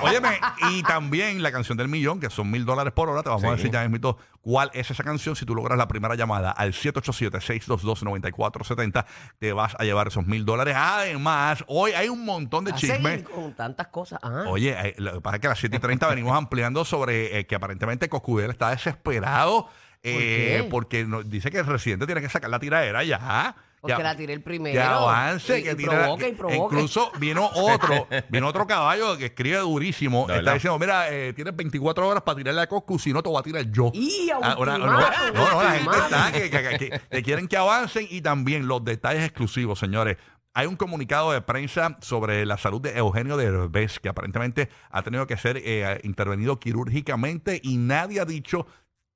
Óyeme, 0.00 0.40
y 0.70 0.82
también 0.82 1.42
la 1.42 1.52
canción 1.52 1.76
del 1.76 1.88
millón, 1.88 2.20
que 2.20 2.30
son 2.30 2.50
mil 2.50 2.64
dólares 2.64 2.94
por 2.94 3.10
hora. 3.10 3.22
Te 3.22 3.28
vamos 3.28 3.44
a 3.44 3.50
decir 3.50 3.70
ya 3.70 3.82
mismito 3.82 4.16
cuál 4.40 4.70
es 4.72 4.90
esa 4.90 5.04
canción. 5.04 5.36
Si 5.36 5.44
tú 5.44 5.54
logras 5.54 5.76
la 5.76 5.88
primera 5.88 6.14
llamada 6.14 6.52
al 6.52 6.72
787-622-9470, 6.72 9.04
te 9.38 9.52
vas 9.52 9.74
a 9.78 9.84
llevar 9.84 10.08
esos 10.08 10.26
mil 10.26 10.46
dólares. 10.46 10.74
Además, 10.76 11.64
hoy 11.66 11.92
hay 11.92 12.08
un 12.08 12.24
montón 12.24 12.64
de 12.64 12.72
A 12.72 12.76
chismes. 12.76 13.24
con 13.24 13.52
tantas 13.54 13.88
cosas. 13.88 14.18
Ah, 14.22 14.44
Oye, 14.48 14.74
eh, 14.88 14.94
lo 14.96 15.12
que 15.14 15.20
pasa 15.20 15.36
es 15.36 15.40
que 15.40 15.46
a 15.48 15.50
las 15.50 15.58
7 15.58 15.76
y 15.76 15.80
30 15.80 16.08
venimos 16.08 16.34
ampliando 16.34 16.86
sobre 16.86 17.38
eh, 17.38 17.46
que 17.46 17.54
aparentemente 17.54 18.08
Coscudel 18.08 18.50
está 18.50 18.70
desesperado 18.70 19.68
eh, 20.02 20.60
qué? 20.62 20.68
porque 20.70 21.04
no- 21.04 21.22
dice 21.22 21.50
que 21.50 21.58
el 21.58 21.66
residente 21.66 22.06
tiene 22.06 22.20
que 22.20 22.28
sacar 22.28 22.50
la 22.50 22.58
tiradera 22.58 23.02
ya. 23.04 23.54
Porque 23.80 23.98
Ya- 23.98 24.02
la 24.04 24.16
tiré 24.16 24.32
el 24.32 24.42
primero. 24.42 24.72
Que 24.74 24.80
avance, 24.82 25.60
Y- 25.60 25.62
que 25.62 25.72
y 25.72 25.74
tira- 25.76 25.92
provoque, 25.92 26.26
y 26.28 26.30
que- 26.32 26.36
provoque. 26.36 26.74
Incluso 26.76 27.12
vino 27.20 27.48
otro, 27.54 28.08
vino 28.30 28.48
otro 28.48 28.66
caballo 28.66 29.16
que 29.16 29.26
escribe 29.26 29.58
durísimo. 29.58 30.20
¿De 30.26 30.32
Está 30.32 30.34
verdad? 30.36 30.54
diciendo, 30.54 30.78
mira, 30.78 31.10
eh, 31.12 31.32
tienes 31.34 31.54
24 31.54 32.08
horas 32.08 32.22
para 32.22 32.36
tirarle 32.38 32.62
a 32.62 32.66
Coscu, 32.66 32.98
si 32.98 33.12
no 33.12 33.22
te 33.22 33.28
voy 33.28 33.38
a 33.38 33.42
tirar 33.42 33.70
yo. 33.70 33.90
Y 33.94 34.30
a 34.30 34.36
Ah, 34.42 34.56
una- 34.58 34.78
no, 34.78 34.84
ultimátum, 34.86 35.34
no, 35.34 35.50
no, 35.52 35.62
la 35.62 35.70
gente 35.72 35.88
ultimátum. 35.88 36.04
está 36.16 36.32
que, 36.32 36.50
que- 36.50 36.78
que- 36.90 37.00
que 37.10 37.22
quieren 37.22 37.46
que 37.46 37.56
avancen 37.56 38.06
y 38.10 38.20
también 38.22 38.66
los 38.66 38.84
detalles 38.84 39.22
exclusivos, 39.24 39.78
señores. 39.78 40.16
Hay 40.54 40.66
un 40.66 40.76
comunicado 40.76 41.32
de 41.32 41.42
prensa 41.42 41.98
sobre 42.00 42.46
la 42.46 42.56
salud 42.56 42.80
de 42.80 42.96
Eugenio 42.96 43.36
Derbez 43.36 44.00
que 44.00 44.08
aparentemente 44.08 44.70
ha 44.90 45.02
tenido 45.02 45.26
que 45.26 45.36
ser 45.36 45.60
eh, 45.62 46.00
intervenido 46.02 46.58
quirúrgicamente 46.58 47.60
y 47.62 47.76
nadie 47.76 48.20
ha 48.20 48.24
dicho 48.24 48.66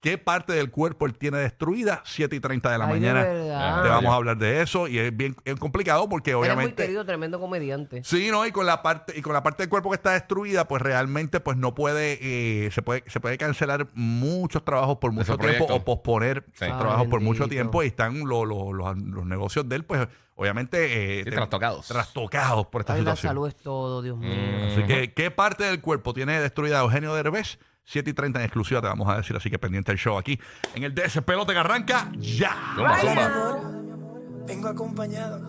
qué 0.00 0.16
parte 0.18 0.52
del 0.54 0.70
cuerpo 0.70 1.04
él 1.06 1.14
tiene 1.14 1.38
destruida. 1.38 2.02
7 2.06 2.34
y 2.34 2.40
30 2.40 2.70
de 2.72 2.78
la 2.78 2.86
Ay, 2.86 2.94
de 2.94 3.00
mañana. 3.00 3.22
verdad. 3.22 3.82
Te 3.82 3.88
vamos 3.90 4.12
a 4.12 4.16
hablar 4.16 4.38
de 4.38 4.62
eso 4.62 4.88
y 4.88 4.98
es 4.98 5.14
bien 5.16 5.36
es 5.44 5.56
complicado 5.56 6.08
porque 6.08 6.30
Él 6.30 6.36
es 6.36 6.40
muy 6.40 6.48
obviamente... 6.48 6.82
querido, 6.84 7.04
tremendo 7.04 7.38
comediante. 7.38 8.02
Sí, 8.04 8.30
no, 8.30 8.46
y 8.46 8.52
con 8.52 8.64
la 8.66 8.82
parte 8.82 9.12
y 9.18 9.22
con 9.22 9.32
la 9.34 9.42
parte 9.42 9.62
del 9.62 9.70
cuerpo 9.70 9.90
que 9.90 9.96
está 9.96 10.12
destruida, 10.12 10.66
pues 10.66 10.80
realmente 10.82 11.40
pues 11.40 11.56
no 11.56 11.74
puede 11.74 12.18
eh, 12.20 12.70
se 12.70 12.82
puede 12.82 13.04
se 13.08 13.20
puede 13.20 13.36
cancelar 13.38 13.88
muchos 13.94 14.64
trabajos 14.64 14.96
por 14.98 15.12
mucho 15.12 15.36
tiempo 15.36 15.66
o 15.68 15.84
posponer 15.84 16.44
Sí. 16.54 16.64
trabajos 16.66 17.06
por 17.08 17.20
mucho 17.20 17.40
Bendito. 17.40 17.48
tiempo 17.60 17.82
y 17.82 17.88
están 17.88 18.20
lo- 18.26 18.44
lo- 18.44 18.72
los, 18.72 18.96
los 18.98 19.26
negocios 19.26 19.68
de 19.68 19.76
él 19.76 19.84
pues 19.84 20.06
obviamente 20.36 21.18
eh, 21.18 21.24
Sí, 21.24 21.30
te- 21.30 21.36
trastocados. 21.36 21.86
trastocados 21.86 22.66
por 22.68 22.80
esta 22.80 22.94
Ay, 22.94 23.00
la 23.02 23.10
situación. 23.16 23.30
salud 23.30 23.48
es 23.48 23.56
todo, 23.56 24.00
Dios 24.00 24.16
mío. 24.16 24.32
Así 24.72 24.82
que 24.84 25.12
qué 25.12 25.30
parte 25.30 25.64
del 25.64 25.80
cuerpo 25.82 26.14
tiene 26.14 26.40
destruida 26.40 26.80
Eugenio 26.80 27.14
Derbez 27.14 27.58
7 27.90 28.08
y 28.08 28.12
30 28.12 28.38
en 28.38 28.44
exclusiva 28.44 28.80
te 28.80 28.86
vamos 28.86 29.08
a 29.08 29.16
decir, 29.16 29.34
así 29.36 29.50
que 29.50 29.58
pendiente 29.58 29.90
el 29.90 29.98
show 29.98 30.16
aquí 30.16 30.38
en 30.76 30.84
el 30.84 30.94
DS 30.94 31.22
Pelote 31.22 31.52
que 31.52 31.58
arranca 31.58 32.12
ya. 32.16 32.54
Zumba. 33.00 33.26
amor, 33.26 34.46
vengo 34.46 34.68
acompañado 34.68 35.40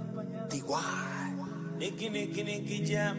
de 0.50 0.58
igual. 0.58 1.78
Nicky, 1.78 2.10
Nicky, 2.10 2.44
Nicky 2.44 2.84
Jam. 2.84 3.18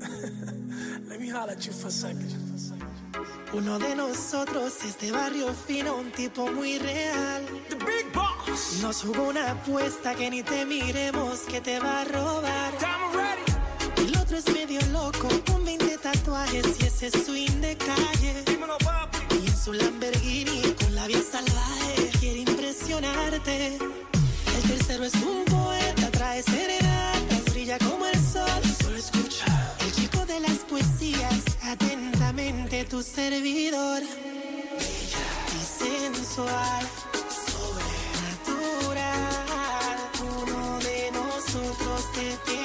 Let 1.08 1.20
me 1.20 1.30
holler 1.30 1.52
at 1.52 1.60
you 1.60 1.72
for 1.72 1.86
a 1.86 1.92
second. 1.92 2.30
Uno 3.52 3.78
de 3.78 3.94
nosotros 3.94 4.84
es 4.84 4.98
de 4.98 5.12
barrio 5.12 5.52
fino, 5.52 5.96
un 5.96 6.10
tipo 6.10 6.50
muy 6.50 6.78
real. 6.78 7.46
The 7.68 7.76
Big 7.76 8.12
Boss. 8.12 8.80
Nos 8.82 9.02
jugó 9.02 9.28
una 9.28 9.52
apuesta 9.52 10.14
que 10.16 10.30
ni 10.30 10.42
te 10.42 10.64
miremos 10.64 11.40
que 11.42 11.60
te 11.60 11.78
va 11.78 12.00
a 12.00 12.04
robar. 12.04 12.91
Ese 17.06 17.24
swing 17.24 17.60
de 17.60 17.76
calle. 17.76 18.44
Y 19.42 19.46
en 19.48 19.56
su 19.56 19.72
Lamborghini 19.72 20.74
con 20.80 20.94
la 20.94 21.06
vía 21.06 21.22
salvaje 21.22 22.10
quiere 22.20 22.40
impresionarte. 22.40 23.76
El 23.76 24.62
tercero 24.68 25.04
es 25.04 25.14
un 25.14 25.44
poeta, 25.44 26.10
trae 26.12 26.42
serenatas, 26.42 27.44
brilla 27.52 27.78
como 27.78 28.06
el 28.06 28.18
sol. 28.20 28.62
Solo 28.82 28.96
escucha. 28.96 29.74
El 29.80 29.92
chico 29.92 30.24
de 30.26 30.40
las 30.40 30.58
poesías, 30.58 31.42
atentamente 31.62 32.84
tu 32.84 33.02
servidor. 33.02 34.02
Bella 34.02 35.26
y 35.58 35.62
sensual, 35.84 36.86
sobrenatural. 38.46 38.90
Uno 40.20 40.78
de 40.78 41.10
nosotros 41.12 42.12
te 42.14 42.36
tiene 42.44 42.61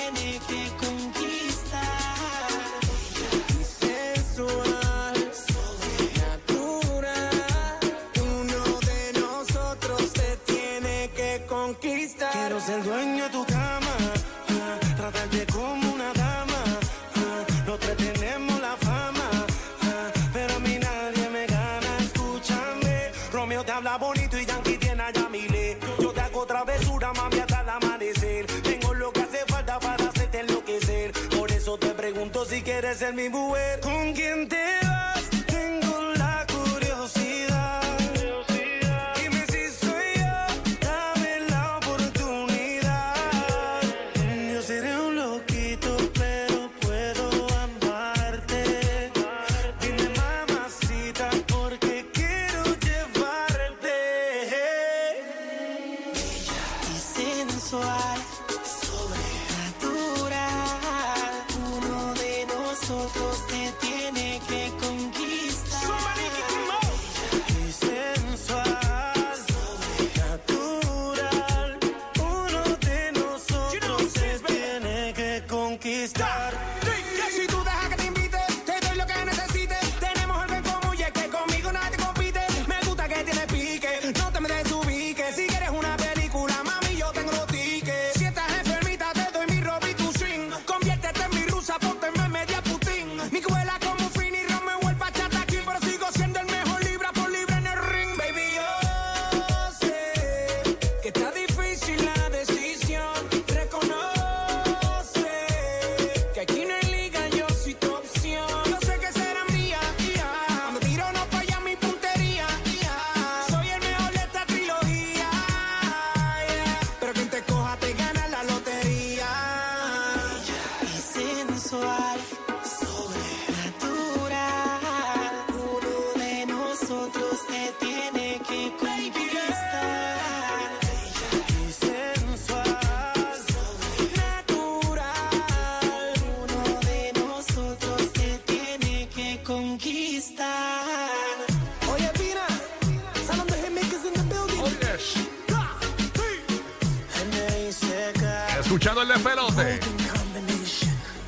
si 33.08 33.14
quieres 33.14 33.32
ser 33.32 33.47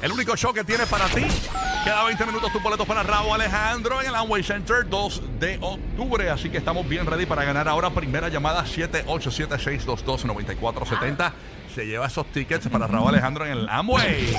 El 0.01 0.13
único 0.13 0.38
show 0.38 0.54
que 0.54 0.63
tiene 0.63 0.86
para 0.86 1.08
ti. 1.08 1.25
Queda 1.84 2.06
20 2.06 2.25
minutos 2.25 2.54
tus 2.54 2.63
boletos 2.63 2.88
para 2.88 3.04
Raúl 3.04 3.34
Alejandro 3.34 4.01
en 4.01 4.08
el 4.08 4.16
Amway 4.16 4.44
Center 4.44 4.88
2 4.88 5.39
de 5.42 5.60
octubre. 5.62 6.30
Así 6.30 6.50
que 6.50 6.58
estamos 6.58 6.88
bien 6.88 7.06
ready 7.06 7.25
para 7.25 7.44
ganar 7.44 7.68
ahora. 7.68 7.89
Primera 7.89 8.30
llamada 8.30 8.63
787-622-9470. 8.63 11.34
Se 11.76 11.86
lleva 11.86 12.08
esos 12.08 12.26
tickets 12.32 12.68
para 12.68 12.88
Raúl 12.88 13.10
Alejandro 13.10 13.46
en 13.46 13.52
el 13.52 13.70
Amway. 13.70 14.36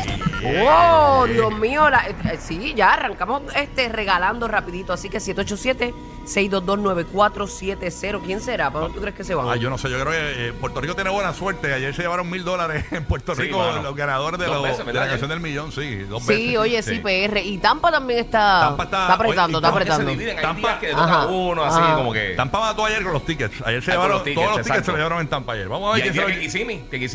¡Oh, 0.69 1.27
Dios 1.29 1.57
mío! 1.59 1.89
la- 1.89 2.09
eh, 2.09 2.15
eh, 2.33 2.39
sí, 2.41 2.75
ya 2.77 2.95
arrancamos 2.95 3.43
este 3.55 3.89
regalando 3.89 4.49
rapidito. 4.49 4.93
Así 4.93 5.09
que 5.09 5.19
787-622-9470. 5.21 8.21
¿Quién 8.25 8.41
será? 8.41 8.71
¿Para 8.71 8.81
dónde 8.85 8.97
tú 8.97 9.01
crees 9.03 9.17
que 9.17 9.25
se 9.25 9.35
van? 9.35 9.49
Ah, 9.49 9.57
yo 9.57 9.71
no 9.71 9.79
sé, 9.79 9.91
yo 9.91 9.99
creo 10.01 10.13
que 10.13 10.49
eh, 10.49 10.53
Puerto 10.53 10.81
Rico 10.81 10.95
tiene 10.95 11.11
buena 11.11 11.33
suerte. 11.35 11.73
Ayer 11.73 11.95
se 11.95 12.03
llevaron 12.03 12.29
mil 12.29 12.45
dólares 12.45 12.85
en 12.91 13.05
Puerto 13.05 13.35
Sí, 13.35 13.43
Rico 13.43 13.59
mano. 13.59 13.83
los 13.83 13.95
ganadores 13.97 14.39
de, 14.41 14.47
los- 14.47 14.63
veces, 14.63 14.87
la 14.87 15.09
canción 15.09 15.31
del 15.31 15.41
millón, 15.41 15.73
sí, 15.73 15.97
dos 16.05 16.23
Sí, 16.25 16.29
veces. 16.35 16.59
oye, 16.59 16.83
sí, 16.83 16.99
PR. 16.99 17.41
Y 17.43 17.59
Tampa 17.59 17.91
también 17.91 18.21
está, 18.21 18.61
Tampa 18.61 18.85
está- 18.85 19.03
está 19.03 19.15
apretando, 19.15 19.59
oye, 19.59 19.67
y 19.67 19.69
está 19.69 19.71
Tampa 19.71 19.81
Que 19.81 19.87
se 19.87 19.93
apretando. 19.93 20.41
Tampa- 20.41 20.79
que 20.81 20.93
Ajá. 20.93 21.27
uno, 21.27 21.65
así 21.65 21.81
Ajá. 21.81 21.95
como 21.97 22.13
que. 22.13 22.35
Tampa 22.37 22.61
mató 22.61 22.85
ayer 22.85 23.03
con 23.03 23.13
los 23.13 23.25
tickets. 23.25 23.63
Ayer 23.65 23.83
se 23.83 23.91
llevaron 23.93 24.13
los 24.13 24.25
tickets, 24.25 24.45
todos 24.45 24.57
los 24.59 24.67
tickets 24.67 24.67
se 24.67 24.73
exacto. 24.81 24.93
los 24.93 24.99
llevaron 24.99 25.21
en 25.21 25.29
Tampa 25.29 25.53
ayer. 25.53 25.69
Vamos 25.69 25.91
a 25.91 25.95
ver 25.97 26.07
Y 26.07 26.11
que 26.11 26.15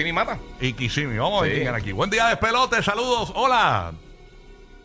Kissimmee, 0.06 0.14
mata. 0.14 0.38
Y 0.60 0.74
Kissimmee. 0.74 1.18
Vamos 1.18 1.42
a 1.42 1.46
ver 1.46 1.68
aquí. 1.74 1.92
Buen 1.92 2.10
día, 2.10 2.28
despelote. 2.28 2.84
Saludos. 2.84 3.32
Hola. 3.36 3.92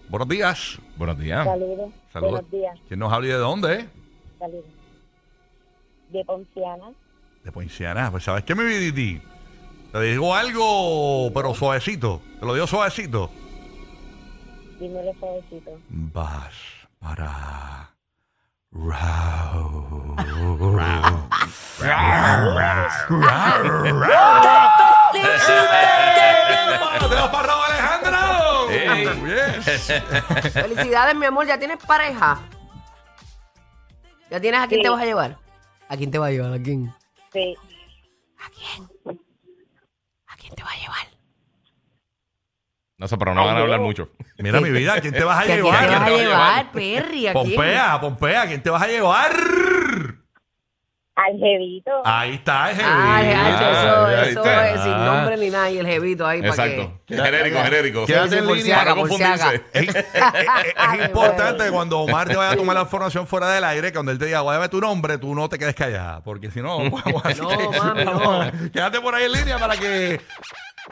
Buenos 0.09 0.29
días. 0.29 0.79
Buenos 0.97 1.19
días. 1.19 1.45
Saludos. 1.45 1.91
Saludos. 2.13 2.33
Buenos 2.33 2.51
días. 2.51 2.79
¿Quién 2.89 3.01
nos 3.01 3.13
habla 3.13 3.27
y 3.29 3.31
de 3.31 3.37
dónde? 3.37 3.75
eh? 3.75 3.89
Saludos. 4.39 4.65
De 6.09 6.25
Ponciana. 6.25 6.85
De 7.45 7.53
Poinciana. 7.53 8.11
Pues, 8.11 8.25
¿sabes 8.25 8.45
qué, 8.45 8.55
mi 8.55 8.65
viditi? 8.65 9.21
Te 9.93 10.01
digo 10.01 10.35
algo, 10.35 11.31
pero 11.35 11.55
suavecito. 11.55 12.23
Te 12.39 12.47
lo 12.47 12.55
digo 12.55 12.67
suavecito. 12.67 13.31
Dímelo 14.79 15.13
suavecito. 15.21 15.79
Vas 15.91 16.55
para 16.99 17.91
Raúl. 18.73 20.17
¡Tenemos 27.09 27.31
para 27.31 27.47
Raúl 27.47 27.65
Alejandro! 27.69 28.71
Ey. 28.71 29.05
Yes. 29.65 30.53
Felicidades, 30.53 31.15
mi 31.17 31.27
amor. 31.27 31.47
¿Ya 31.47 31.59
tienes 31.59 31.79
pareja? 31.85 32.41
¿Ya 34.31 34.41
tienes 34.41 34.61
a 34.61 34.69
quién 34.69 34.79
Sí. 34.81 34.83
te 34.85 34.89
vas 34.91 35.03
a 35.03 35.05
llevar? 35.07 35.39
¿A 35.89 35.97
quién 35.97 36.11
te 36.11 36.19
vas 36.19 36.29
a 36.29 36.31
llevar? 36.33 36.53
¿A 36.53 36.63
quién? 36.63 36.95
Sí. 37.33 37.57
¿A 38.39 38.51
quién? 38.51 39.19
¿A 40.29 40.37
quién 40.37 40.55
te 40.55 40.63
vas 40.63 40.73
a 40.75 40.79
llevar? 40.79 41.07
No 42.97 43.09
sé, 43.09 43.17
pero 43.17 43.35
no 43.35 43.45
van 43.47 43.57
a 43.57 43.61
hablar 43.61 43.81
mucho. 43.81 44.11
Mira 44.39 44.61
mi 44.61 44.71
vida, 44.71 45.01
¿quién 45.01 45.15
te 45.15 45.25
vas 45.25 45.39
a 45.43 45.47
¿Que 45.47 45.55
¿A 45.55 45.57
quién 45.57 45.65
te 45.65 45.71
vas 45.71 45.81
a 45.83 45.87
llevar? 45.89 46.03
a 46.03 46.17
llevar, 46.17 46.73
Perry? 46.73 47.27
¿A 47.29 47.33
quién? 47.33 47.45
Pompea, 47.45 48.01
Pompea, 48.01 48.47
¿quién 48.47 48.63
te 48.63 48.71
vas 48.71 48.83
a 48.83 48.87
llevar? 48.87 49.33
Al 51.23 51.39
jevito. 51.39 51.91
Ahí 52.05 52.35
está. 52.35 52.67
Ah, 52.83 53.17
Alejandro, 53.19 53.71
eso, 53.71 54.07
Ah, 54.07 54.23
eso 54.27 54.43
¿viste? 54.43 54.75
es 54.75 54.81
sin 54.83 55.05
nombre 55.05 55.37
ni 55.37 55.51
nada. 55.51 55.71
Y 55.71 55.79
el 55.79 55.87
jevito 55.87 56.27
ahí 56.27 56.41
para 56.41 56.51
Exacto. 56.55 56.99
que... 57.07 57.17
Genérico, 57.17 57.59
genérico. 57.63 58.07
Quédate 58.07 58.39
en 58.39 58.47
por 58.47 58.57
línea 58.57 58.77
Para 58.79 58.91
haga, 58.93 59.03
no 59.03 59.09
por 59.09 59.17
si 59.19 59.23
haga. 59.23 59.45
confundirse. 59.53 59.65
Es, 59.75 59.89
es- 59.89 59.97
es- 59.97 60.95
es 61.01 61.07
importante 61.07 61.65
que 61.65 61.71
cuando 61.71 62.01
Omar 62.01 62.29
te 62.29 62.37
vaya 62.37 62.53
a 62.53 62.57
tomar 62.57 62.75
la 62.77 62.83
información 62.89 63.27
fuera 63.27 63.51
del 63.51 63.65
aire, 63.65 63.89
que 63.89 63.95
cuando 63.95 64.13
él 64.13 64.19
te 64.19 64.27
diga, 64.27 64.41
guárdame 64.41 64.69
tu 64.71 64.81
nombre, 64.81 65.19
tú 65.19 65.35
no 65.35 65.49
te 65.49 65.59
quedes 65.59 65.75
callada. 65.75 66.23
Porque 66.23 66.51
si 66.51 66.61
no, 66.63 66.79
vamos 66.79 67.03
a- 67.25 67.35
No, 67.35 67.85
mami, 67.85 68.05
no. 68.05 68.71
Quédate 68.73 69.01
por 69.01 69.15
ahí 69.15 69.25
en 69.25 69.33
línea 69.33 69.59
para 69.59 69.77
que 69.77 70.21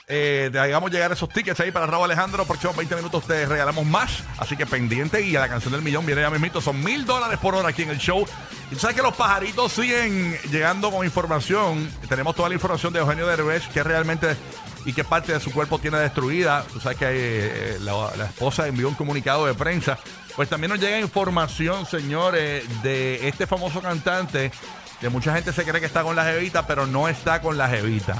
eh, 0.07 0.49
te 0.52 0.59
hagamos 0.59 0.90
llegar 0.90 1.12
esos 1.12 1.28
tickets 1.28 1.61
ahí 1.61 1.71
para 1.71 1.87
Raúl 1.87 2.04
Alejandro. 2.04 2.45
Próximos 2.45 2.76
20 2.76 2.97
minutos 2.97 3.26
te 3.26 3.47
regalamos 3.47 3.85
más. 3.85 4.23
Así 4.38 4.57
que 4.57 4.66
pendiente 4.66 5.23
y 5.23 5.37
a 5.37 5.40
la 5.40 5.49
canción 5.49 5.73
del 5.73 5.83
millón 5.83 6.07
viene 6.07 6.23
ya 6.23 6.30
mismito. 6.30 6.61
Son 6.61 6.83
mil 6.83 7.04
dólares 7.04 7.38
por 7.38 7.54
hora 7.54 7.68
aquí 7.68 7.83
en 7.83 7.90
el 7.90 7.99
show. 7.99 8.26
Y 8.71 8.75
tú 8.75 8.80
sabes 8.80 8.97
que 8.97 9.02
los 9.02 9.14
pajaritos 9.14 9.73
siguen 9.73 10.38
llegando 10.50 10.90
con 10.90 11.04
información. 11.04 11.90
Tenemos 12.09 12.35
toda 12.35 12.49
la 12.49 12.54
información 12.54 12.92
de 12.92 13.00
Eugenio 13.00 13.26
Derbez, 13.26 13.66
que 13.68 13.83
realmente 13.83 14.37
y 14.85 14.92
qué 14.92 15.04
parte 15.04 15.33
de 15.33 15.40
su 15.40 15.52
cuerpo 15.52 15.78
tiene 15.78 15.99
destruida. 15.99 16.64
Tú 16.73 16.80
sabes 16.80 16.99
que 16.99 17.07
eh, 17.09 17.78
la, 17.80 18.11
la 18.16 18.26
esposa 18.26 18.66
envió 18.66 18.88
un 18.88 18.95
comunicado 18.95 19.47
de 19.47 19.54
prensa. 19.54 19.99
Pues 20.37 20.49
también 20.49 20.71
nos 20.71 20.80
llega 20.80 21.00
información, 21.00 21.85
señores, 21.85 22.64
de 22.83 23.26
este 23.26 23.47
famoso 23.47 23.83
cantante 23.83 24.52
que 25.00 25.09
mucha 25.09 25.35
gente 25.35 25.52
se 25.52 25.64
cree 25.64 25.80
que 25.80 25.87
está 25.87 26.02
con 26.02 26.16
la 26.16 26.25
jevita, 26.25 26.66
pero 26.66 26.87
no 26.87 27.09
está 27.09 27.40
con 27.40 27.57
la 27.57 27.68
jevita. 27.68 28.16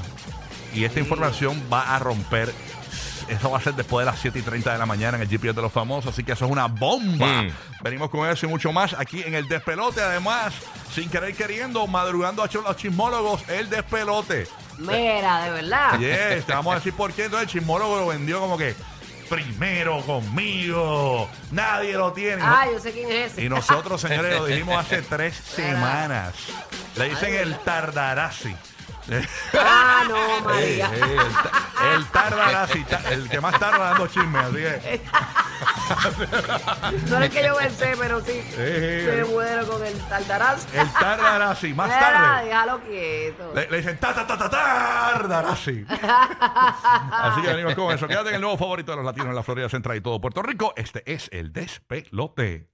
Y 0.75 0.85
esta 0.85 1.01
información 1.01 1.63
va 1.73 1.95
a 1.95 1.99
romper. 1.99 2.53
Eso 3.29 3.51
va 3.51 3.59
a 3.59 3.61
ser 3.61 3.75
después 3.75 4.07
de 4.07 4.11
las 4.11 4.21
7 4.21 4.39
y 4.39 4.43
30 4.43 4.73
de 4.73 4.79
la 4.79 4.87
mañana 4.87 5.17
en 5.17 5.23
el 5.23 5.29
GPS 5.29 5.53
de 5.53 5.63
los 5.63 5.73
famosos. 5.73 6.15
Así 6.15 6.25
que 6.25 6.33
eso 6.33 6.47
es 6.47 6.51
una 6.51 6.67
bomba. 6.67 7.43
Mm. 7.43 7.53
Venimos 7.83 8.11
con 8.11 8.29
eso 8.29 8.47
y 8.47 8.49
mucho 8.49 8.73
más 8.73 8.95
aquí 8.95 9.23
en 9.23 9.35
el 9.35 9.47
despelote. 9.49 10.01
Además, 10.01 10.55
sin 10.95 11.11
querer 11.11 11.35
queriendo, 11.35 11.87
madrugando 11.87 12.43
a 12.43 12.49
los 12.49 12.77
chismólogos, 12.77 13.47
el 13.49 13.69
despelote. 13.69 14.49
Mira, 14.79 15.45
de 15.45 15.51
verdad. 15.51 15.99
Yes, 15.99 16.47
te 16.47 16.53
vamos 16.53 16.73
a 16.73 16.77
decir 16.77 16.95
por 16.95 17.13
qué. 17.13 17.25
Entonces 17.25 17.49
el 17.49 17.53
chismólogo 17.53 17.97
lo 17.97 18.07
vendió 18.07 18.41
como 18.41 18.57
que 18.57 18.75
primero 19.29 20.01
conmigo. 20.03 21.29
Nadie 21.51 21.93
lo 21.95 22.13
tiene. 22.13 22.43
Ah, 22.43 22.67
yo 22.71 22.81
sé 22.81 22.93
quién 22.93 23.11
es 23.11 23.33
ese. 23.33 23.45
Y 23.45 23.49
nosotros, 23.49 24.01
señores, 24.01 24.39
lo 24.39 24.47
dijimos 24.47 24.77
hace 24.79 25.03
tres 25.03 25.35
semanas. 25.37 26.35
Le 26.97 27.11
dicen 27.11 27.35
el 27.35 27.59
tardarasi. 27.59 28.55
Ah, 29.55 30.05
no, 30.09 30.41
María. 30.45 30.91
Eh, 30.93 31.01
eh, 31.03 31.19
el, 31.95 32.07
el 32.73 33.13
el 33.13 33.29
que 33.29 33.41
más 33.41 33.59
tarda 33.59 33.91
dando 33.91 34.07
chisme, 34.07 34.39
así 34.39 34.57
que. 34.57 35.01
No 37.09 37.23
es 37.23 37.31
que 37.31 37.45
yo 37.45 37.57
pensé, 37.57 37.95
pero 37.99 38.21
sí. 38.21 38.43
Eh, 38.57 39.25
muero 39.31 39.67
con 39.67 39.85
el 39.85 39.99
tardaraz. 40.09 40.67
el 40.75 40.91
tardarasi, 40.93 41.73
más 41.75 41.89
tarde. 41.91 42.47
déjalo 42.47 42.81
quieto. 42.81 43.53
Le, 43.55 43.71
le 43.71 43.77
dicen 43.79 43.99
ta 43.99 44.15
ta 44.15 44.27
ta 44.27 44.51
ta. 44.51 44.79
Así 47.11 47.43
que 47.43 47.49
venimos 47.49 47.75
con 47.75 47.93
eso. 47.95 48.07
Quédate 48.07 48.31
en 48.31 48.37
el 48.37 48.41
nuevo 48.41 48.57
favorito 48.59 48.93
de 48.93 48.97
los 48.97 49.05
latinos 49.05 49.29
en 49.29 49.35
la 49.35 49.43
Florida 49.43 49.69
Central 49.69 49.97
y 49.97 50.01
todo 50.01 50.21
Puerto 50.21 50.43
Rico. 50.43 50.73
Este 50.77 51.03
es 51.13 51.29
el 51.33 51.53
despelote. 51.53 52.69